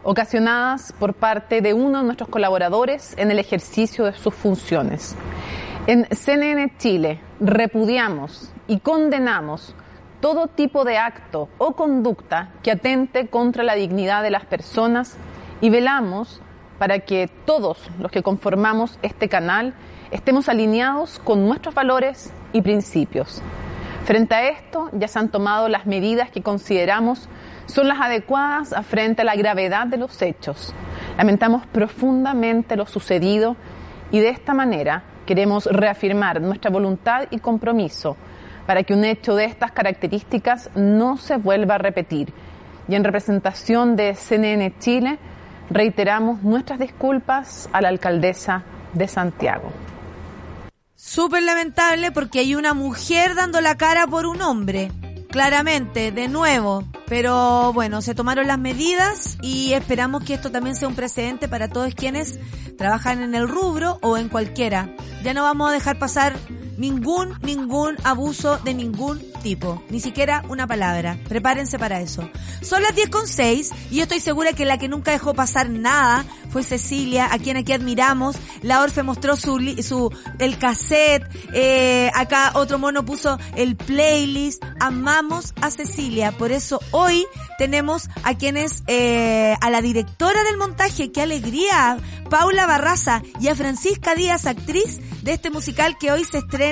[0.03, 5.15] ocasionadas por parte de uno de nuestros colaboradores en el ejercicio de sus funciones.
[5.87, 9.75] En CNN Chile repudiamos y condenamos
[10.21, 15.17] todo tipo de acto o conducta que atente contra la dignidad de las personas
[15.61, 16.41] y velamos
[16.79, 19.75] para que todos los que conformamos este canal
[20.11, 23.43] estemos alineados con nuestros valores y principios.
[24.05, 27.29] Frente a esto, ya se han tomado las medidas que consideramos
[27.67, 30.75] son las adecuadas frente a la gravedad de los hechos.
[31.19, 33.57] Lamentamos profundamente lo sucedido
[34.11, 38.17] y de esta manera queremos reafirmar nuestra voluntad y compromiso
[38.67, 42.33] para que un hecho de estas características no se vuelva a repetir.
[42.89, 45.19] Y en representación de CNN Chile,
[45.69, 48.63] reiteramos nuestras disculpas a la alcaldesa
[48.95, 49.71] de Santiago.
[51.11, 54.93] Súper lamentable porque hay una mujer dando la cara por un hombre.
[55.31, 56.85] Claramente, de nuevo.
[57.07, 61.69] Pero bueno, se tomaron las medidas y esperamos que esto también sea un precedente para
[61.69, 62.39] todos quienes
[62.77, 64.95] trabajan en el rubro o en cualquiera.
[65.25, 66.37] Ya no vamos a dejar pasar
[66.79, 69.83] ningún, ningún abuso de ningún tipo.
[69.91, 71.19] Ni siquiera una palabra.
[71.29, 72.31] Prepárense para eso.
[72.63, 75.69] Son las 10 con 6 y yo estoy segura que la que nunca dejó pasar
[75.69, 78.37] nada fue Cecilia, a quien aquí admiramos.
[78.63, 81.29] La Orfe mostró su, su el cassette.
[81.53, 84.65] eh, acá otro mono puso el playlist.
[84.81, 86.33] Amamos a Cecilia.
[86.33, 87.27] Por eso hoy
[87.59, 91.11] tenemos a quienes, eh, a la directora del montaje.
[91.13, 91.99] ¡Qué alegría!
[92.31, 96.68] Paula Barraza y a Francisca Díaz, actriz de este musical que hoy se estrena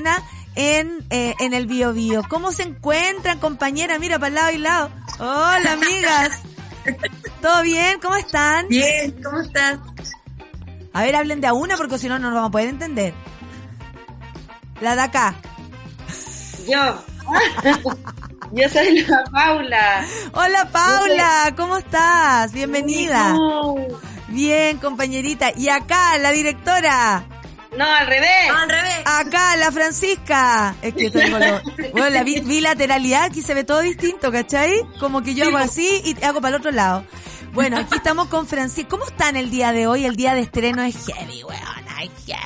[0.55, 2.23] en, eh, en el Bio Bio.
[2.29, 3.99] ¿Cómo se encuentran, compañera?
[3.99, 4.91] Mira, para el lado y lado.
[5.19, 6.43] Hola, amigas.
[7.43, 7.99] ¿Todo bien?
[8.01, 8.69] ¿Cómo están?
[8.69, 9.79] Bien, ¿cómo estás?
[10.93, 13.15] A ver, hablen de a una porque si no, no nos vamos a poder entender.
[14.81, 15.35] La de acá.
[16.69, 17.03] Yo.
[18.53, 20.07] Yo soy la Paula.
[20.33, 21.55] Hola, Paula.
[21.57, 22.53] ¿Cómo estás?
[22.53, 23.35] Bienvenida.
[24.29, 25.51] Bien, compañerita.
[25.57, 27.25] Y acá, la directora.
[27.77, 28.51] No, al revés.
[28.55, 28.95] al revés.
[29.05, 30.75] Acá, la Francisca.
[30.83, 31.61] Es que tengo lo...
[31.93, 34.81] Bueno, la bi- bilateralidad aquí se ve todo distinto, ¿cachai?
[35.01, 37.05] Como que yo hago así y hago para el otro lado.
[37.53, 38.89] Bueno, aquí estamos con Francisca.
[38.91, 40.05] ¿Cómo están el día de hoy?
[40.05, 41.63] El día de estreno es heavy, weón.
[41.97, 42.37] Ay, heavy.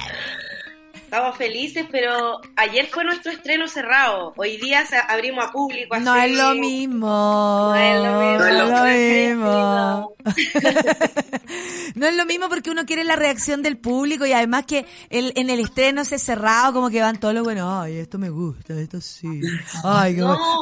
[1.10, 4.32] Estamos felices, pero ayer fue nuestro estreno cerrado.
[4.36, 5.98] Hoy día se- abrimos a público.
[5.98, 7.08] No es lo mismo.
[7.08, 8.38] No es lo mismo.
[8.38, 10.12] No es lo No mismo.
[11.96, 15.32] No es lo mismo porque uno quiere la reacción del público y además que el,
[15.34, 18.74] en el estreno ese cerrado como que van todos los buenos, ay, esto me gusta,
[18.74, 19.40] esto sí.
[19.82, 20.14] Ay,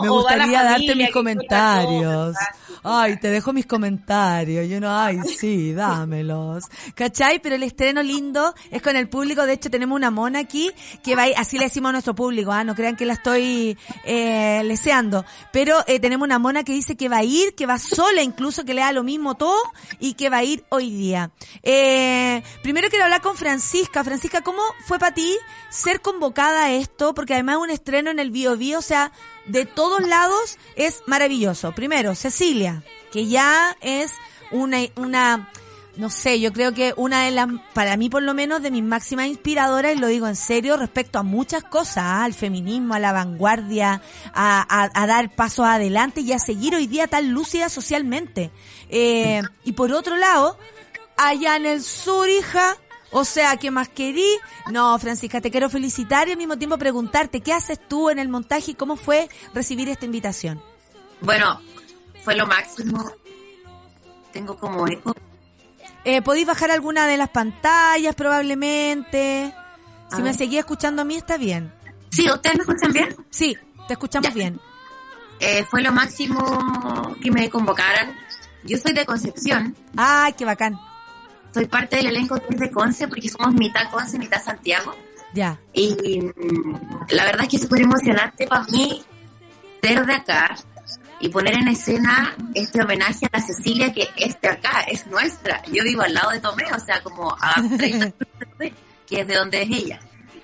[0.02, 2.34] me gustaría darte mis comentarios.
[2.82, 4.66] Ay, te dejo mis comentarios.
[4.66, 6.64] Y uno, ay, sí, dámelos.
[6.94, 7.40] ¿Cachai?
[7.40, 9.44] Pero el estreno lindo es con el público.
[9.44, 10.70] De hecho, tenemos una mona aquí
[11.02, 14.62] que va así le decimos a nuestro público, ah, no crean que la estoy eh,
[14.64, 15.24] leseando.
[15.52, 18.64] Pero eh, tenemos una mona que dice que va a ir, que va sola incluso,
[18.64, 19.60] que le da lo mismo todo
[19.98, 21.30] y que va a ir hoy día.
[21.62, 24.04] Eh, primero quiero hablar con Francisca.
[24.04, 25.36] Francisca, ¿cómo fue para ti
[25.70, 27.14] ser convocada a esto?
[27.14, 29.12] Porque además es un estreno en el Bio Bio, o sea,
[29.46, 31.72] de todos lados es maravilloso.
[31.72, 32.82] Primero, Cecilia,
[33.12, 34.12] que ya es
[34.50, 35.50] una,
[35.98, 38.82] no sé, yo creo que una de las, para mí por lo menos, de mis
[38.84, 42.24] máximas inspiradoras, y lo digo en serio, respecto a muchas cosas, ¿ah?
[42.24, 44.00] al feminismo, a la vanguardia,
[44.32, 48.50] a, a- a dar pasos adelante y a seguir hoy día tan lúcida socialmente.
[48.88, 50.56] Eh, y por otro lado,
[51.16, 52.76] allá en el sur, hija,
[53.10, 54.26] o sea, ¿qué más querí?
[54.70, 58.28] No, Francisca, te quiero felicitar y al mismo tiempo preguntarte, ¿qué haces tú en el
[58.28, 60.62] montaje y cómo fue recibir esta invitación?
[61.20, 61.60] Bueno,
[62.22, 63.04] fue lo máximo.
[64.32, 65.12] Tengo como eco.
[66.10, 69.52] Eh, ¿Podéis bajar alguna de las pantallas probablemente?
[70.08, 70.34] Si A me ver.
[70.36, 71.70] seguía escuchando a mí está bien.
[72.10, 73.16] Sí, ¿ustedes me escuchan bien?
[73.28, 74.34] Sí, te escuchamos Ya.
[74.34, 74.58] bien.
[75.40, 78.16] eh, fue lo máximo que me convocaran.
[78.64, 80.78] Yo soy de Concepción, Ay, qué bacán.
[81.52, 84.94] soy parte del elenco de Conce porque somos mitad Conce, mitad Santiago.
[85.34, 85.60] Ya.
[85.74, 89.04] Y mm, la verdad es que es súper emocionante para mí
[89.82, 90.56] ser de acá
[91.20, 95.62] y poner en escena este homenaje a la Cecilia que es de acá, es nuestra.
[95.66, 98.74] Yo vivo al lado de Tomé, o sea, como a 30 kilómetros de-
[99.06, 100.00] que es de donde es ella.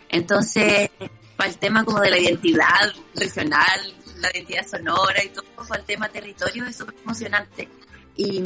[0.09, 0.91] Entonces,
[1.37, 5.87] para el tema como de la identidad regional, la identidad sonora y todo, para el
[5.87, 7.69] tema territorio es súper emocionante.
[8.17, 8.43] Y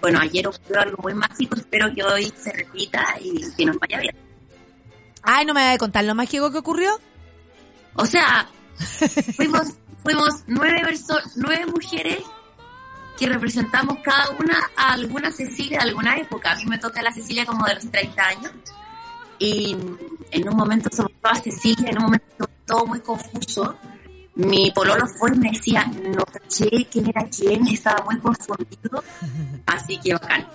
[0.00, 3.98] bueno, ayer ocurrió algo muy mágico, espero que hoy se repita y que nos vaya
[4.00, 4.16] bien.
[5.22, 7.00] Ay, no me voy a contar lo mágico que ocurrió.
[7.96, 8.48] O sea,
[9.36, 9.74] fuimos,
[10.04, 12.18] fuimos nueve, perso- nueve mujeres
[13.18, 16.52] que representamos cada una a alguna Cecilia de alguna época.
[16.52, 18.52] A mí me toca la Cecilia como de los 30 años.
[19.38, 19.76] Y
[20.30, 23.76] en un momento somos todas Cecilia, en un momento todo muy confuso.
[24.36, 29.02] Mi pololo fue y me decía, no caché quién era quién, estaba muy confundido.
[29.66, 30.48] Así que bacán.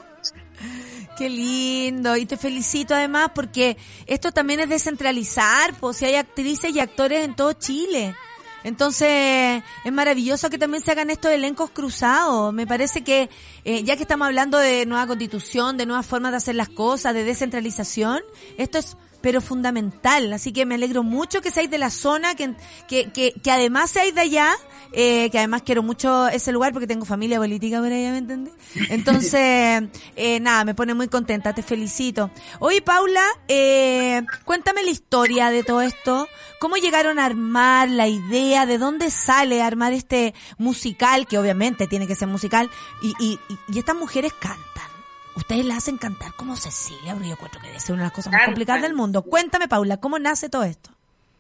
[1.18, 2.16] Qué lindo.
[2.18, 7.24] Y te felicito además porque esto también es descentralizar, pues si hay actrices y actores
[7.24, 8.16] en todo Chile.
[8.64, 12.54] Entonces, es maravilloso que también se hagan estos elencos cruzados.
[12.54, 13.30] Me parece que,
[13.64, 17.14] eh, ya que estamos hablando de nueva constitución, de nuevas formas de hacer las cosas,
[17.14, 18.22] de descentralización,
[18.58, 20.32] esto es pero fundamental.
[20.34, 22.56] Así que me alegro mucho que seáis de la zona, que,
[22.88, 24.52] que, que, que además seáis de allá,
[24.92, 28.54] eh, que además quiero mucho ese lugar porque tengo familia política por allá, ¿me entendés?
[28.90, 29.84] Entonces,
[30.16, 32.32] eh, nada, me pone muy contenta, te felicito.
[32.60, 36.28] Oye, Paula, eh, cuéntame la historia de todo esto.
[36.60, 38.66] ¿Cómo llegaron a armar la idea?
[38.66, 41.28] ¿De dónde sale armar este musical?
[41.28, 42.70] Que obviamente tiene que ser musical.
[43.02, 44.89] Y, y, y, y estas mujeres cantan.
[45.36, 48.34] Ustedes la hacen cantar como Cecilia, yo encuentro que debe ser una de las cosas
[48.34, 49.22] más complicadas del mundo.
[49.24, 50.92] Cuéntame, Paula, ¿cómo nace todo esto?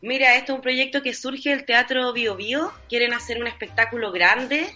[0.01, 2.71] Mira, esto es un proyecto que surge del Teatro Bio Bio.
[2.87, 4.73] Quieren hacer un espectáculo grande,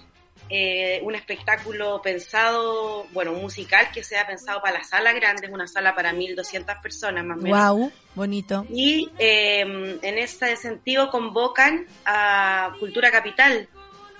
[0.50, 5.68] eh, un espectáculo pensado, bueno, musical que sea pensado para la sala grande, es una
[5.68, 7.70] sala para 1.200 personas más o menos.
[7.70, 8.66] Wow, bonito.
[8.70, 9.62] Y eh,
[10.02, 13.70] en ese sentido convocan a Cultura Capital,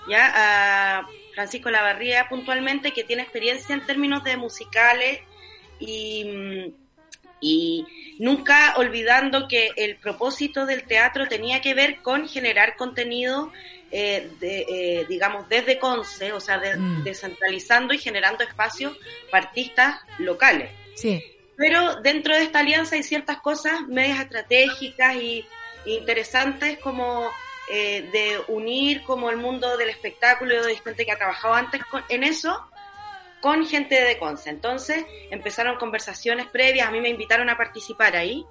[0.08, 5.20] ya a Francisco Lavarría puntualmente, que tiene experiencia en términos de musicales
[5.80, 6.72] y,
[7.40, 7.86] y
[8.18, 13.52] nunca olvidando que el propósito del teatro tenía que ver con generar contenido,
[13.90, 17.04] eh, de, eh, digamos, desde Conce, o sea, de- Mm.
[17.04, 18.96] descentralizando y generando espacios
[19.30, 20.70] para artistas locales.
[20.96, 21.22] Sí.
[21.56, 25.44] Pero dentro de esta alianza hay ciertas cosas medias estratégicas y
[25.86, 27.30] interesantes como
[27.70, 32.04] eh, de unir como el mundo del espectáculo de gente que ha trabajado antes con-
[32.08, 32.62] en eso
[33.40, 34.50] con gente de Conce.
[34.50, 38.44] Entonces empezaron conversaciones previas, a mí me invitaron a participar ahí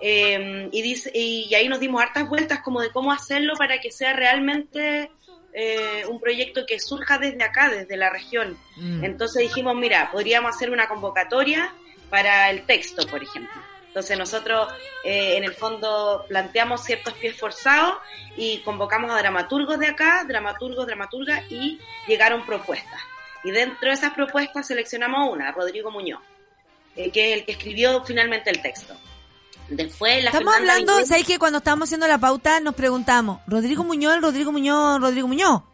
[0.00, 3.78] eh, y, dice, y, y ahí nos dimos hartas vueltas como de cómo hacerlo para
[3.80, 5.10] que sea realmente
[5.54, 8.58] eh, un proyecto que surja desde acá, desde la región.
[8.76, 9.04] Mm.
[9.04, 11.72] Entonces dijimos, mira, podríamos hacer una convocatoria
[12.10, 13.58] para el texto, por ejemplo.
[13.96, 14.68] Entonces nosotros
[15.04, 17.94] eh, en el fondo planteamos ciertos pies forzados
[18.36, 23.00] y convocamos a dramaturgos de acá, dramaturgos, dramaturgas y llegaron propuestas.
[23.42, 26.20] Y dentro de esas propuestas seleccionamos una, Rodrigo Muñoz,
[26.94, 28.92] eh, que es el que escribió finalmente el texto.
[29.70, 33.40] Después la Estamos Fernanda hablando, Viñuela- ¿sabes que cuando estábamos haciendo la pauta nos preguntamos,
[33.46, 35.62] ¿Rodrigo Muñoz, Rodrigo Muñoz, Rodrigo Muñoz?
[35.62, 35.64] ¿O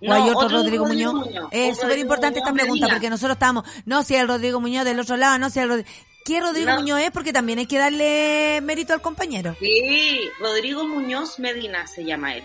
[0.00, 1.26] No, hay otro, otro Rodrigo, Rodrigo Muñoz?
[1.28, 4.98] Muñoz, Es súper importante esta pregunta porque nosotros estamos, no si el Rodrigo Muñoz del
[4.98, 5.88] otro lado, no si el Rodrigo...
[6.28, 6.76] ¿Qué Rodrigo No.
[6.76, 7.10] Muñoz es?
[7.10, 9.56] Porque también hay que darle mérito al compañero.
[9.58, 12.44] Sí, Rodrigo Muñoz Medina se llama él.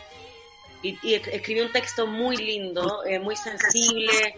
[0.81, 4.35] Y, y es- escribió un texto muy lindo, eh, muy sensible,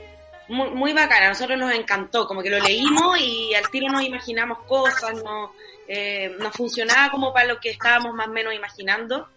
[0.47, 1.27] muy, muy bacana.
[1.27, 5.53] A nosotros nos encantó, como que lo leímos y al tiro nos imaginamos cosas, no,
[5.87, 9.27] eh, nos funcionaba como para lo que estábamos más o menos imaginando.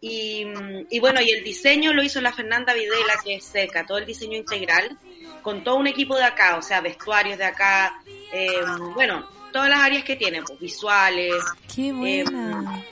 [0.00, 0.46] Y,
[0.90, 4.06] y bueno, y el diseño lo hizo la Fernanda Videla, que es seca, todo el
[4.06, 4.96] diseño integral,
[5.42, 8.00] con todo un equipo de acá, o sea, vestuarios de acá,
[8.32, 8.60] eh,
[8.94, 11.34] bueno, todas las áreas que tiene, pues visuales,
[11.74, 12.74] Qué buena.
[12.74, 12.82] Em,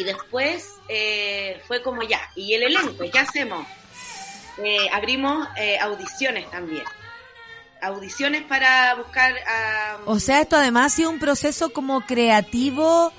[0.00, 3.66] y después eh, fue como ya, y el elenco, ¿qué hacemos?
[4.62, 6.84] Eh, abrimos eh, audiciones también.
[7.80, 9.98] Audiciones para buscar a...
[10.06, 13.12] O sea, esto además ha sido un proceso como creativo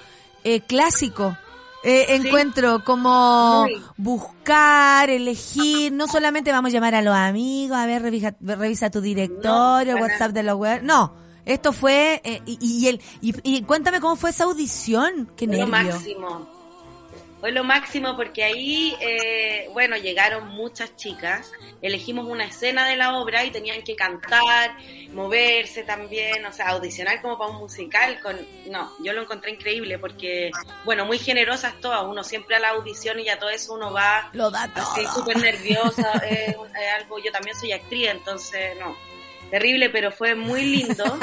[0.44, 1.38] eh, clásico.
[1.86, 2.14] Eh, Sí.
[2.28, 3.84] encuentro como Muy.
[3.98, 9.02] buscar, elegir, no solamente vamos a llamar a los amigos, a ver, revisa, revisa tu
[9.02, 10.82] directorio, No, WhatsApp de los web.
[10.82, 11.14] No,
[11.46, 15.68] esto fue, eh, y, y el, y, y cuéntame cómo fue esa audición, qué lo
[15.68, 15.68] nervio.
[15.68, 16.50] máximo.
[17.40, 23.18] Fue lo máximo porque ahí, eh, bueno, llegaron muchas chicas, elegimos una escena de la
[23.18, 24.78] obra y tenían que cantar,
[25.12, 28.22] moverse también, o sea, audicionar como para un musical.
[28.22, 30.52] con No, yo lo encontré increíble porque,
[30.86, 34.30] bueno, muy generosas todas, uno siempre a la audición y a todo eso uno va
[34.32, 35.16] Lo da así todo.
[35.16, 36.56] súper nerviosa, eh,
[36.98, 38.96] algo, yo también soy actriz, entonces, no,
[39.54, 41.04] terrible, pero fue muy lindo.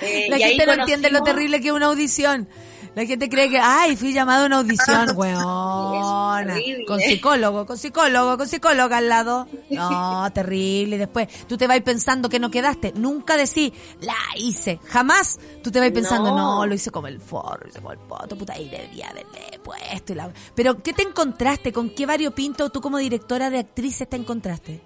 [0.00, 2.48] Eh, La y ahí gente no entiende lo terrible que es una audición.
[2.94, 5.06] La gente cree que, ay, fui llamado a una audición,
[6.46, 6.84] terrible.
[6.86, 9.48] Con psicólogo, con psicólogo, con psicóloga al lado.
[9.70, 10.96] No, terrible.
[10.96, 12.92] Y después tú te vas pensando que no quedaste.
[12.94, 14.78] Nunca decís, la hice.
[14.86, 16.66] Jamás tú te vas pensando, no, No.
[16.66, 20.12] lo hice como el forro, lo hice como el poto, puta, ahí debía haberle puesto.
[20.12, 20.30] Y la...
[20.54, 21.72] Pero, ¿qué te encontraste?
[21.72, 24.80] ¿Con qué variopinto tú como directora de actrices te encontraste?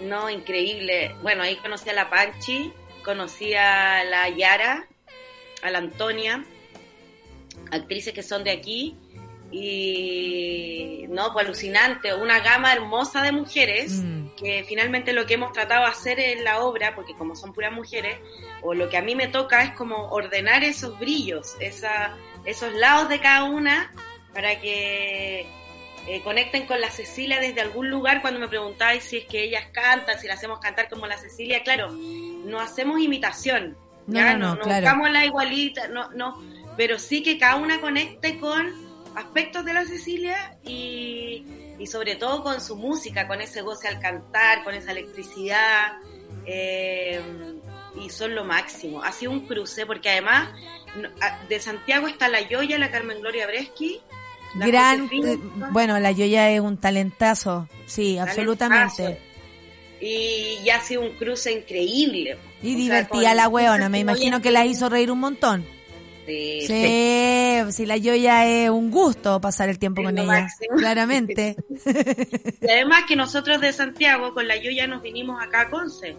[0.00, 1.14] No, increíble.
[1.22, 2.72] Bueno, ahí conocí a la Panchi,
[3.04, 4.86] conocí a la Yara,
[5.62, 6.44] a la Antonia,
[7.70, 8.96] actrices que son de aquí.
[9.52, 14.28] Y no, pues alucinante, una gama hermosa de mujeres Mm.
[14.36, 17.72] que finalmente lo que hemos tratado de hacer en la obra, porque como son puras
[17.72, 18.18] mujeres,
[18.62, 23.08] o lo que a mí me toca es como ordenar esos brillos, esa, esos lados
[23.08, 23.92] de cada una
[24.34, 25.46] para que
[26.08, 29.64] eh, conecten con la Cecilia desde algún lugar cuando me preguntáis si es que ellas
[29.72, 33.76] cantan, si la hacemos cantar como la Cecilia, claro, no hacemos imitación,
[34.06, 34.82] No, ya no, no, no, claro.
[34.82, 36.40] buscamos la igualita, no, no,
[36.76, 38.72] pero sí que cada una conecte con
[39.16, 41.44] aspectos de la Cecilia y,
[41.78, 45.92] y sobre todo con su música, con ese goce al cantar, con esa electricidad.
[46.46, 47.20] eh,
[47.98, 49.02] y son lo máximo.
[49.02, 50.50] Ha sido un cruce porque además
[51.48, 54.00] de Santiago está la Yoya, la Carmen Gloria Breschi.
[54.58, 55.38] La Gran, eh,
[55.70, 58.30] bueno, la Yoya es un talentazo, sí, Talentazo.
[58.40, 59.18] absolutamente.
[60.00, 62.36] Y ya ha sido un cruce increíble.
[62.62, 65.64] Y O sea, divertía la weona, me imagino que la hizo reír un montón.
[66.26, 70.76] Sí, Sí, si la Yoya es un gusto pasar el tiempo Es con ella, máximo.
[70.78, 71.56] claramente.
[72.60, 76.16] Y además que nosotros de Santiago con la Yoya nos vinimos acá a Conce.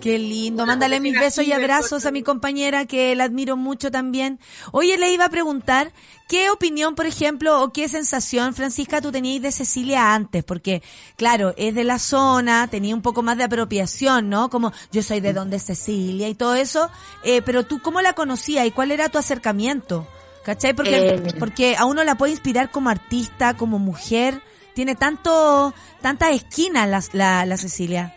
[0.00, 0.62] Qué lindo.
[0.62, 4.40] Una Mándale mis besos y abrazos a mi compañera que la admiro mucho también.
[4.72, 5.92] Oye, le iba a preguntar,
[6.26, 10.42] ¿qué opinión, por ejemplo, o qué sensación, Francisca, tú tenías de Cecilia antes?
[10.42, 10.82] Porque,
[11.16, 14.48] claro, es de la zona, tenía un poco más de apropiación, ¿no?
[14.48, 16.88] Como yo soy de donde es Cecilia y todo eso.
[17.22, 20.08] Eh, pero tú, ¿cómo la conocías y cuál era tu acercamiento?
[20.44, 20.72] ¿Cachai?
[20.72, 21.34] Porque, Eh.
[21.38, 24.40] porque a uno la puede inspirar como artista, como mujer.
[24.74, 28.14] Tiene tanto, tantas esquinas la, la, la Cecilia.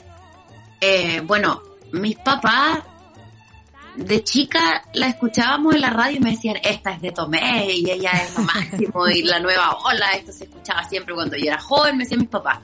[0.80, 1.62] Eh, bueno,
[1.94, 2.80] mis papás
[3.96, 7.90] de chica la escuchábamos en la radio y me decían, esta es de Tomé y
[7.90, 11.60] ella es lo máximo y la nueva ola, esto se escuchaba siempre cuando yo era
[11.60, 12.60] joven, me decían mis papás.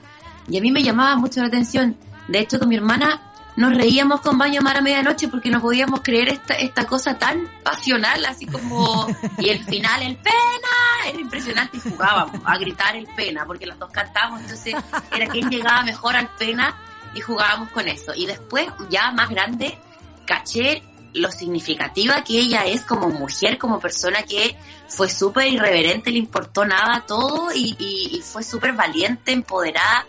[0.47, 1.95] Y a mí me llamaba mucho la atención.
[2.27, 3.21] De hecho, con mi hermana
[3.55, 7.47] nos reíamos con Baño Mar a medianoche porque no podíamos creer esta, esta cosa tan
[7.61, 9.07] pasional, así como...
[9.38, 13.77] Y el final, el pena, era impresionante y jugábamos a gritar el pena porque las
[13.77, 14.73] dos cantábamos, entonces
[15.15, 16.75] era quien llegaba mejor al pena
[17.16, 18.14] y jugábamos con eso.
[18.16, 19.78] Y después, ya más grande,
[20.26, 20.84] caché
[21.14, 24.55] lo significativa que ella es como mujer, como persona que
[24.88, 30.05] fue súper irreverente, le importó nada todo y, y- y fue súper valiente, empoderada.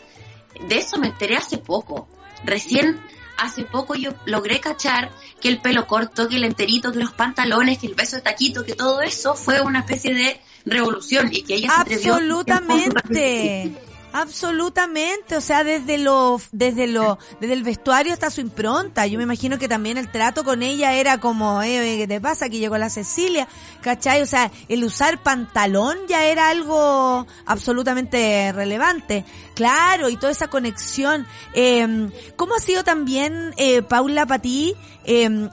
[0.68, 2.06] De eso me enteré hace poco.
[2.44, 3.00] Recién,
[3.38, 7.78] hace poco yo logré cachar que el pelo corto, que el enterito, que los pantalones,
[7.78, 11.54] que el beso de taquito, que todo eso fue una especie de revolución y que
[11.54, 13.72] ella se atrevió Absolutamente.
[14.12, 19.06] Absolutamente, o sea, desde lo, desde lo, desde el vestuario hasta su impronta.
[19.06, 22.48] Yo me imagino que también el trato con ella era como, eh, ¿qué te pasa?
[22.48, 23.46] Que llegó la Cecilia,
[23.82, 24.22] ¿cachai?
[24.22, 29.24] O sea, el usar pantalón ya era algo absolutamente relevante.
[29.54, 31.26] Claro, y toda esa conexión.
[31.54, 35.48] Eh, ¿Cómo ha sido también, eh, Paula, para ti, eh,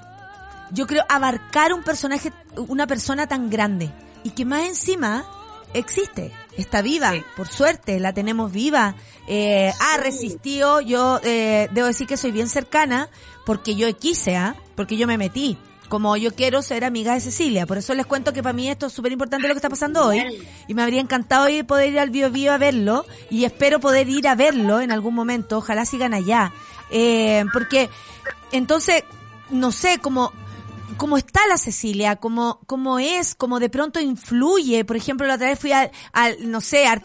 [0.72, 3.91] yo creo, abarcar un personaje, una persona tan grande
[4.24, 5.26] y que más encima
[5.74, 8.95] existe, está viva, por suerte, la tenemos viva,
[9.28, 13.09] eh, ha resistido, yo eh, debo decir que soy bien cercana
[13.45, 14.55] porque yo quise, ¿ah?
[14.76, 15.57] porque yo me metí.
[15.89, 18.88] Como yo quiero ser amiga de Cecilia, por eso les cuento que para mí esto
[18.88, 20.22] es súper importante lo que está pasando hoy
[20.68, 24.28] y me habría encantado poder ir al Bio Bio a verlo y espero poder ir
[24.28, 26.51] a verlo en algún momento, ojalá sigan allá,
[26.91, 27.89] eh, porque
[28.51, 29.05] entonces
[29.49, 30.34] no sé, como
[30.98, 34.84] cómo está la Cecilia, cómo, cómo es, cómo de pronto influye.
[34.84, 37.02] Por ejemplo, la otra vez fui al, al, no sé, a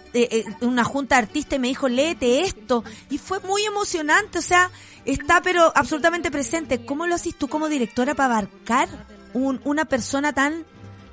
[0.60, 2.82] una junta de artistas y me dijo, léete esto.
[3.10, 4.70] Y fue muy emocionante, o sea,
[5.04, 6.84] está pero absolutamente presente.
[6.84, 8.88] ¿Cómo lo haces tú como directora para abarcar
[9.34, 10.64] un, una persona tan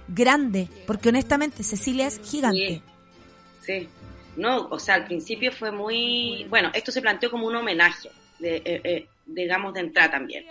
[0.08, 0.70] grande?
[0.88, 2.82] Porque honestamente, Cecilia es gigante.
[3.62, 3.82] Sí.
[3.82, 3.90] sí.
[4.36, 6.46] No, o sea, al principio fue muy...
[6.50, 8.10] Bueno, esto se planteó como un homenaje,
[8.40, 10.46] de, eh, eh, digamos, de entrada también.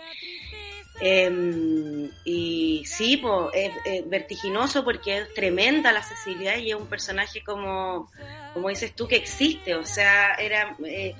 [1.01, 6.87] Em, y sí, po, es, es vertiginoso porque es tremenda la Cecilia y es un
[6.87, 8.11] personaje como,
[8.53, 11.15] como dices tú que existe, o sea, era, eh,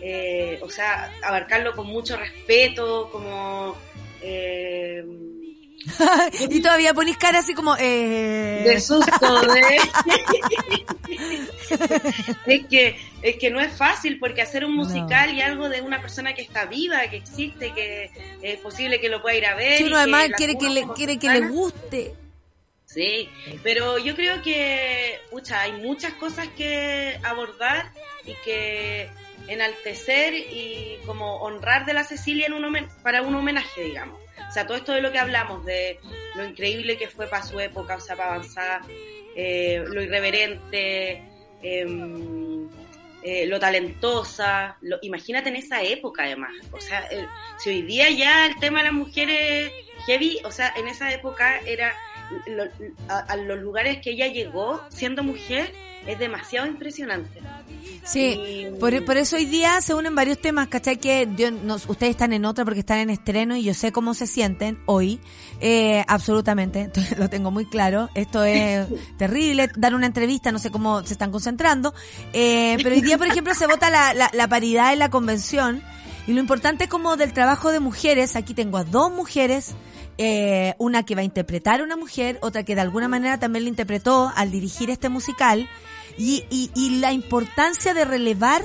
[0.00, 3.76] eh, o sea, abarcarlo con mucho respeto, como
[4.20, 5.04] eh,
[6.50, 7.76] y todavía ponís cara así como...
[7.76, 8.62] Eh...
[8.64, 9.78] de susto, de...
[12.46, 16.00] es que es que no es fácil porque hacer un musical y algo de una
[16.00, 18.10] persona que está viva, que existe, que
[18.42, 19.80] es posible que lo pueda ir a ver.
[19.80, 22.14] Y uno además quiere que le, quiere que le guste.
[22.86, 23.28] Sí,
[23.62, 27.92] pero yo creo que, pucha, hay muchas cosas que abordar
[28.24, 29.08] y que
[29.46, 34.18] enaltecer y como honrar de la Cecilia en un para un homenaje, digamos.
[34.50, 36.00] O sea, todo esto de lo que hablamos, de
[36.34, 38.80] lo increíble que fue para su época, o sea, para avanzar,
[39.36, 41.22] eh, lo irreverente,
[41.62, 42.68] em,
[43.22, 47.28] eh, lo talentosa, lo, imagínate en esa época además, o sea, el-
[47.58, 49.70] si hoy día ya el tema de las mujeres
[50.06, 51.94] heavy, o sea, en esa época era
[52.46, 52.64] lo-
[53.08, 55.72] a, a los lugares que ella llegó siendo mujer
[56.06, 57.40] es demasiado impresionante.
[58.04, 60.96] Sí, por, por eso hoy día se unen varios temas, ¿cachai?
[60.98, 64.14] Que yo, no- ustedes están en otra porque están en estreno y yo sé cómo
[64.14, 65.20] se sienten hoy,
[65.60, 68.08] eh, absolutamente, entonces lo tengo muy claro.
[68.14, 68.86] Esto es
[69.18, 71.94] terrible, dar una entrevista, no sé cómo se están concentrando,
[72.32, 75.82] eh, pero hoy día, por ejemplo, se vota la, la, la paridad en la convención
[76.26, 79.72] y lo importante como del trabajo de mujeres, aquí tengo a dos mujeres,
[80.18, 83.64] eh, una que va a interpretar a una mujer, otra que de alguna manera también
[83.64, 85.68] la interpretó al dirigir este musical,
[86.20, 88.64] y, y, y la importancia de relevar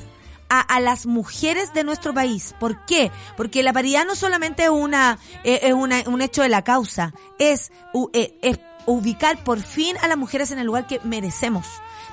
[0.50, 2.54] a, a las mujeres de nuestro país.
[2.60, 3.12] ¿Por qué?
[3.38, 7.14] Porque la paridad no solamente es una eh, es una, un hecho de la causa,
[7.40, 11.66] es, u- eh, es ubicar por fin a las mujeres en el lugar que merecemos.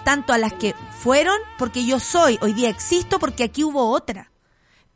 [0.05, 4.33] Tanto a las que fueron, porque yo soy, hoy día existo porque aquí hubo otra.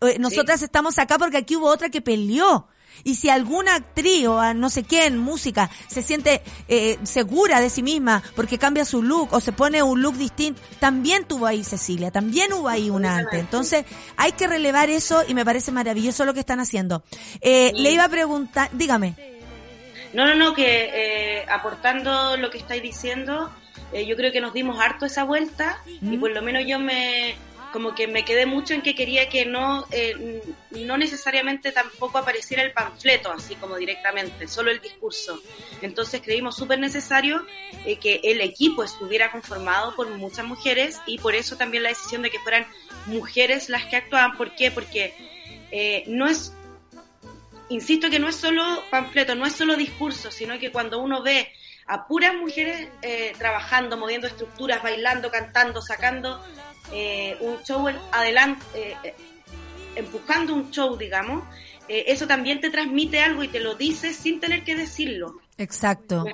[0.00, 2.66] Eh, Nosotras estamos acá porque aquí hubo otra que peleó.
[3.04, 7.70] Y si alguna actriz o a no sé quién, música, se siente eh, segura de
[7.70, 11.64] sí misma porque cambia su look o se pone un look distinto, también tuvo ahí
[11.64, 13.40] Cecilia, también hubo ahí una antes.
[13.40, 13.84] Entonces
[14.16, 17.02] hay que relevar eso y me parece maravilloso lo que están haciendo.
[17.40, 17.82] Eh, Sí.
[17.82, 19.14] Le iba a preguntar, dígame.
[20.12, 23.50] No, no, no, que eh, aportando lo que estáis diciendo,
[23.92, 27.36] eh, yo creo que nos dimos harto esa vuelta y por lo menos yo me
[27.76, 32.62] como que me quedé mucho en que quería que no eh, no necesariamente tampoco apareciera
[32.62, 35.38] el panfleto así como directamente, solo el discurso.
[35.82, 37.44] Entonces creímos súper necesario
[37.84, 42.22] eh, que el equipo estuviera conformado por muchas mujeres y por eso también la decisión
[42.22, 42.66] de que fueran
[43.04, 44.38] mujeres las que actuaban.
[44.38, 44.70] ¿Por qué?
[44.70, 45.14] Porque
[45.70, 46.54] eh, no es
[47.68, 51.52] insisto que no es solo panfleto, no es solo discurso, sino que cuando uno ve
[51.86, 56.42] a puras mujeres eh, trabajando, moviendo estructuras, bailando, cantando, sacando
[56.92, 59.14] eh, un show en- adelante, eh,
[59.94, 61.42] empujando un show, digamos,
[61.88, 65.40] eh, eso también te transmite algo y te lo dice sin tener que decirlo.
[65.58, 66.24] Exacto.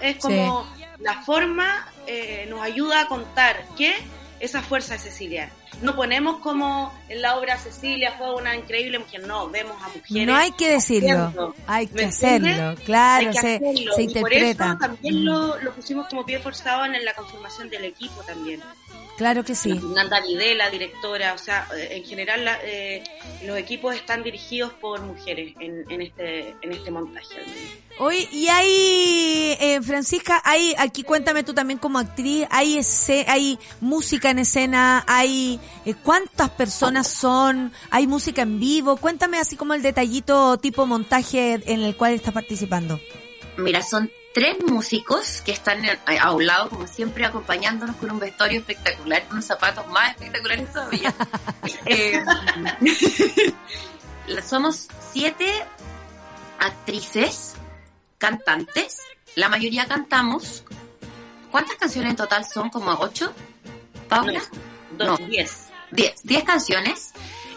[0.00, 0.66] Es como
[1.00, 3.92] la forma eh, nos ayuda a contar que
[4.40, 5.50] esa fuerza de Cecilia.
[5.82, 10.26] No ponemos como en la obra Cecilia fue una increíble mujer, no, vemos a mujeres.
[10.26, 11.54] No hay que decirlo, haciendo.
[11.66, 12.80] hay ¿Me que hacerlo, entiendes?
[12.84, 13.92] claro, que se, hacerlo.
[13.94, 14.66] se y por interpreta.
[14.70, 18.60] eso también lo, lo pusimos como pie forzado en la conformación del equipo también.
[19.16, 19.72] Claro que sí.
[19.94, 23.04] Nanda Videla, directora, o sea, eh, en general la- eh,
[23.44, 27.28] los equipos están dirigidos por mujeres en, en este en este montaje.
[28.00, 33.56] Hoy, y hay, eh, Francisca, hay, aquí cuéntame tú también como actriz, hay ese, hay
[33.80, 35.60] música en escena, hay,
[36.02, 37.72] ¿cuántas personas son?
[37.90, 42.34] Hay música en vivo, cuéntame así como el detallito tipo montaje en el cual estás
[42.34, 43.00] participando.
[43.56, 48.18] Mira, son tres músicos que están a a un lado, como siempre, acompañándonos con un
[48.18, 51.14] vestuario espectacular, unos zapatos más espectaculares todavía.
[51.86, 52.22] Eh,
[54.46, 55.46] somos siete
[56.58, 57.54] actrices,
[58.18, 59.00] cantantes,
[59.34, 60.64] la mayoría cantamos.
[61.50, 62.70] ¿Cuántas canciones en total son?
[62.70, 63.32] ¿Como ocho?
[64.08, 64.42] ¿Paula?
[64.98, 65.16] No.
[65.16, 65.68] diez.
[65.90, 67.12] 10, 10 canciones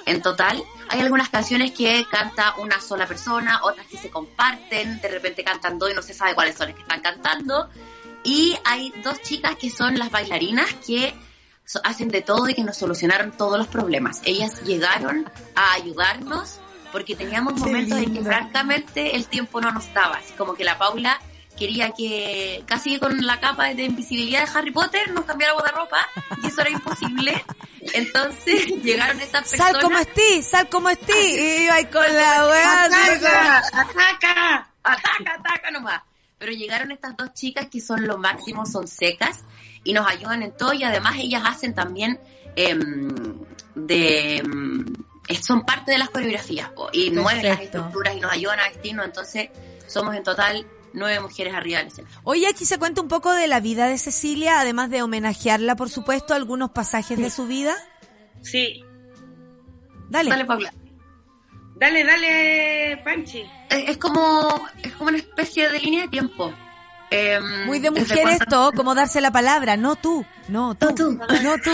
[0.05, 0.63] en total.
[0.89, 5.79] Hay algunas canciones que canta una sola persona, otras que se comparten, de repente cantan
[5.79, 7.69] dos y no se sabe cuáles son las que están cantando.
[8.23, 11.13] Y hay dos chicas que son las bailarinas que
[11.83, 14.21] hacen de todo y que nos solucionaron todos los problemas.
[14.23, 16.59] Ellas llegaron a ayudarnos
[16.91, 20.17] porque teníamos momentos en que francamente el tiempo no nos daba.
[20.17, 21.19] Así como que la Paula
[21.57, 26.07] quería que casi con la capa de invisibilidad de Harry Potter nos cambiáramos de ropa
[26.43, 27.43] y eso era imposible.
[27.93, 29.71] Entonces llegaron estas personas.
[29.73, 32.83] Sal como estés, sal como estés, y iba ahí con la weá.
[32.85, 33.57] ¡Ataca!
[33.73, 34.71] ¡Ataca!
[34.87, 36.01] ataca, ataca nomás.
[36.37, 39.43] Pero llegaron estas dos chicas que son lo máximo, son secas
[39.83, 42.19] y nos ayudan en todo y además ellas hacen también
[42.55, 43.09] em,
[43.73, 44.85] de em,
[45.41, 49.05] son parte de las coreografías po, y mueven las estructuras y nos ayudan a vestirnos,
[49.05, 49.49] entonces
[49.87, 50.65] somos en total
[50.97, 52.19] nueve mujeres arriba del escenario.
[52.23, 55.89] Oye, aquí se cuenta un poco de la vida de Cecilia, además de homenajearla, por
[55.89, 57.75] supuesto, algunos pasajes de su vida.
[58.41, 58.83] Sí.
[60.09, 60.29] Dale.
[60.29, 60.73] Dale, Paula.
[61.75, 63.43] Dale, dale, Panchi.
[63.69, 66.53] Es, es como es como una especie de línea de tiempo.
[67.09, 71.55] Em, Muy de mujer cuando- esto, como darse la palabra, no tú, no tú, no
[71.63, 71.71] tú.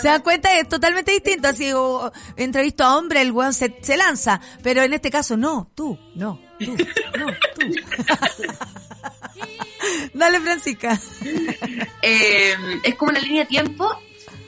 [0.00, 1.46] Se dan cuenta, es totalmente distinto.
[1.48, 5.70] Así, o, entrevisto a hombre, el weón se, se lanza, pero en este caso, no,
[5.76, 6.76] tú, no, tú,
[7.18, 7.74] no, tú.
[10.14, 10.98] Dale, Francisca.
[12.02, 13.90] Eh, es como una línea de tiempo.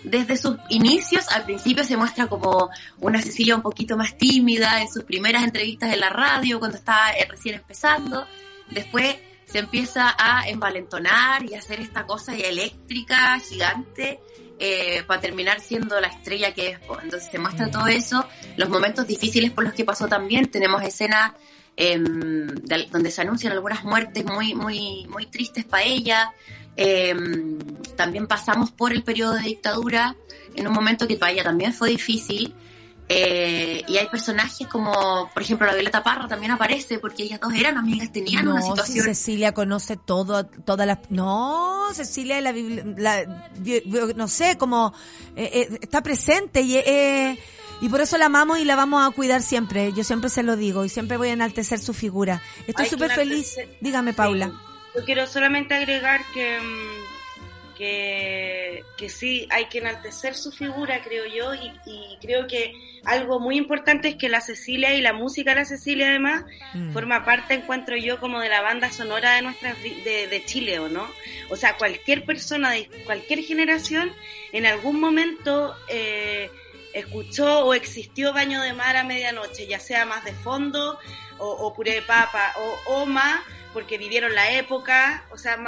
[0.03, 2.69] Desde sus inicios, al principio se muestra como
[3.01, 7.13] una Cecilia un poquito más tímida en sus primeras entrevistas en la radio, cuando estaba
[7.13, 8.27] eh, recién empezando.
[8.71, 9.17] Después
[9.47, 14.21] se empieza a envalentonar y a hacer esta cosa ya eléctrica, gigante,
[14.59, 16.79] eh, para terminar siendo la estrella que es.
[17.03, 18.27] Entonces se muestra todo eso,
[18.57, 20.51] los momentos difíciles por los que pasó también.
[20.51, 21.33] Tenemos escenas
[21.77, 26.33] de- donde se anuncian algunas muertes muy, muy, muy tristes para ella.
[26.77, 27.59] Em,
[27.97, 30.17] también pasamos por el periodo de dictadura
[30.55, 32.55] en un momento que para ella también fue difícil.
[33.07, 37.53] Eh, y hay personajes como, por ejemplo, la Violeta Parra también aparece porque ellas dos
[37.53, 39.05] eran amigas, tenían una No, si situación.
[39.05, 40.99] Cecilia conoce todo, todas las...
[41.11, 43.83] No, Cecilia, la, la- bi-
[44.17, 44.95] no sé, como
[45.37, 47.39] eh, eh, está presente y, eh,
[47.81, 49.93] y por eso la amamos y la vamos a cuidar siempre.
[49.93, 52.41] Yo siempre se lo digo y siempre voy a enaltecer su figura.
[52.67, 53.57] Estoy súper feliz.
[53.81, 54.53] Dígame, Paula.
[54.95, 61.25] Yo quiero solamente agregar que, mm, que, que sí, hay que enaltecer su figura, creo
[61.27, 62.73] yo, y, y creo que
[63.05, 66.45] algo muy importante es que la Cecilia y la música de la Cecilia además
[66.75, 66.93] Mm.
[66.93, 70.89] forma parte, encuentro yo, como de la banda sonora de nuestras de, de Chile, ¿o
[70.89, 71.07] no?
[71.51, 74.11] O sea, cualquier persona de cualquier generación
[74.53, 76.51] en algún momento eh,
[76.95, 80.99] escuchó o existió Baño de Mar a medianoche, ya sea más de fondo
[81.39, 83.41] o, o puré de papa o, o más,
[83.73, 85.59] porque vivieron la época, o sea,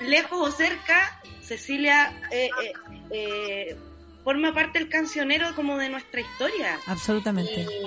[0.00, 2.72] lejos o cerca, Cecilia eh, eh,
[3.10, 3.76] eh,
[4.24, 6.80] forma parte del cancionero como de nuestra historia.
[6.86, 7.60] Absolutamente.
[7.60, 7.86] Y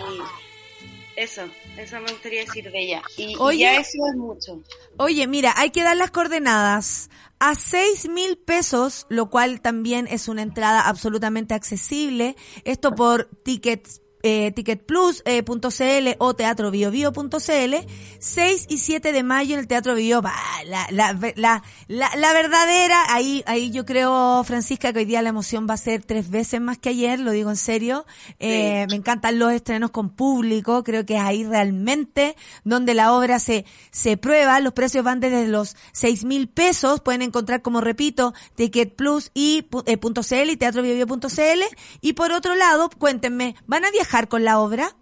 [1.18, 1.41] eso,
[1.77, 3.02] eso me gustaría decir de ella.
[3.18, 3.60] Y, y Oye.
[3.60, 4.61] ya eso es mucho.
[4.98, 7.10] Oye, mira, hay que dar las coordenadas.
[7.39, 12.35] A seis mil pesos, lo cual también es una entrada absolutamente accesible.
[12.64, 17.76] Esto por tickets, eh, ticketplus.cl o teatrobiobio.cl.
[18.19, 20.22] 6 y 7 de mayo en el Teatro Bio.
[20.65, 25.68] La, la, la, la, verdadera, ahí, ahí yo creo, Francisca, que hoy día la emoción
[25.69, 28.06] va a ser tres veces más que ayer, lo digo en serio.
[28.39, 33.39] Eh, Me encantan los estrenos con público, creo que es ahí realmente donde la obra
[33.39, 34.60] se, se prueba.
[34.60, 39.68] Los precios van desde los seis mil pesos, pueden encontrar, como repito, Ticket Plus y
[39.85, 41.61] eh, punto .cl y teatrobiobio.cl.
[42.02, 44.95] Y por otro lado, cuéntenme, ¿van a viajar con la obra?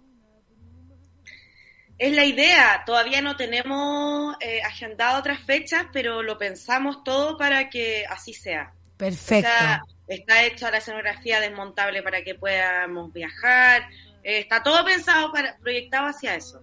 [1.98, 7.70] Es la idea, todavía no tenemos eh, agendado otras fechas, pero lo pensamos todo para
[7.70, 8.72] que así sea.
[8.98, 9.48] Perfecto.
[9.48, 13.88] Está, está hecha la escenografía desmontable para que podamos viajar,
[14.22, 16.60] eh, está todo pensado, para proyectado hacia eso.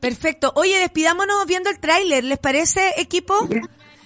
[0.00, 0.52] Perfecto.
[0.54, 3.48] Oye, despidámonos viendo el tráiler, ¿les parece, equipo?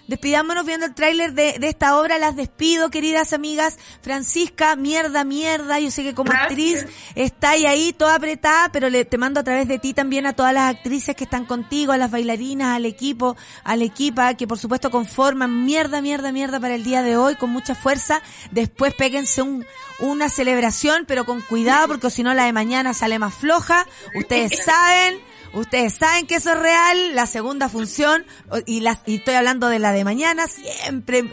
[0.08, 2.18] Despidámonos viendo el tráiler de, de esta obra.
[2.18, 3.78] Las despido, queridas amigas.
[4.02, 5.78] Francisca, mierda, mierda.
[5.78, 6.50] Yo sé que como Gracias.
[6.50, 10.26] actriz está ahí, ahí toda apretada, pero le, te mando a través de ti también
[10.26, 14.46] a todas las actrices que están contigo, a las bailarinas, al equipo, al equipa, que
[14.46, 18.22] por supuesto conforman mierda, mierda, mierda para el día de hoy, con mucha fuerza.
[18.50, 19.64] Después péguense un,
[20.00, 23.86] una celebración, pero con cuidado, porque si no la de mañana sale más floja.
[24.14, 25.31] Ustedes saben.
[25.52, 28.24] Ustedes saben que eso es real, la segunda función,
[28.66, 31.24] y, las, y estoy hablando de la de mañana, siempre,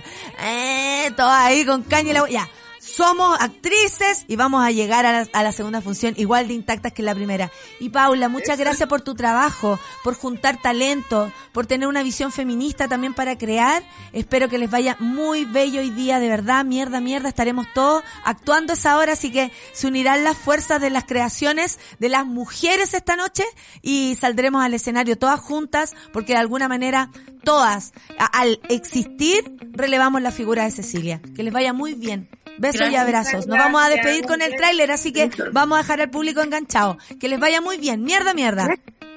[0.42, 2.30] eh, todo ahí con caña y la...
[2.30, 2.50] Ya,
[2.96, 6.94] somos actrices y vamos a llegar a la, a la segunda función igual de intactas
[6.94, 7.52] que la primera.
[7.80, 12.88] Y Paula, muchas gracias por tu trabajo, por juntar talento, por tener una visión feminista
[12.88, 13.84] también para crear.
[14.14, 18.74] Espero que les vaya muy bello hoy día, de verdad, mierda, mierda, estaremos todos actuando
[18.74, 23.16] esa hora, así que se unirán las fuerzas de las creaciones de las mujeres esta
[23.16, 23.44] noche
[23.82, 27.12] y saldremos al escenario todas juntas, porque de alguna manera
[27.44, 27.94] todas,
[28.34, 31.22] al existir, relevamos la figura de Cecilia.
[31.36, 32.30] Que les vaya muy bien.
[32.60, 33.48] Besos y abrazos.
[33.48, 36.98] Nos vamos a despedir con el tráiler, así que vamos a dejar al público enganchado.
[37.20, 38.04] Que les vaya muy bien.
[38.04, 38.68] Mierda, mierda.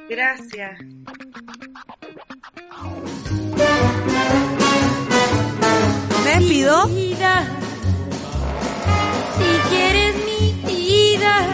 [0.08, 0.80] Gracias.
[6.24, 6.86] Me despido.
[6.88, 7.46] Vida,
[9.38, 11.46] si quieres mi vida,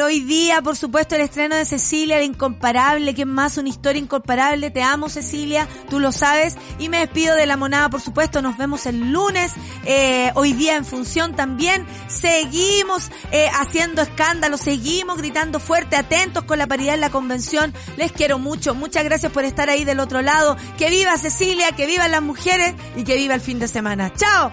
[0.00, 4.00] Hoy día, por supuesto, el estreno de Cecilia, la incomparable, que es más una historia
[4.00, 4.70] incomparable.
[4.70, 6.56] Te amo, Cecilia, tú lo sabes.
[6.78, 8.40] Y me despido de la monada, por supuesto.
[8.40, 9.52] Nos vemos el lunes.
[9.84, 11.86] Eh, hoy día en función también.
[12.08, 17.74] Seguimos eh, haciendo escándalo, seguimos gritando fuerte, atentos con la paridad en la convención.
[17.98, 18.74] Les quiero mucho.
[18.74, 20.56] Muchas gracias por estar ahí del otro lado.
[20.78, 24.10] Que viva Cecilia, que vivan las mujeres y que viva el fin de semana.
[24.14, 24.52] ¡Chao!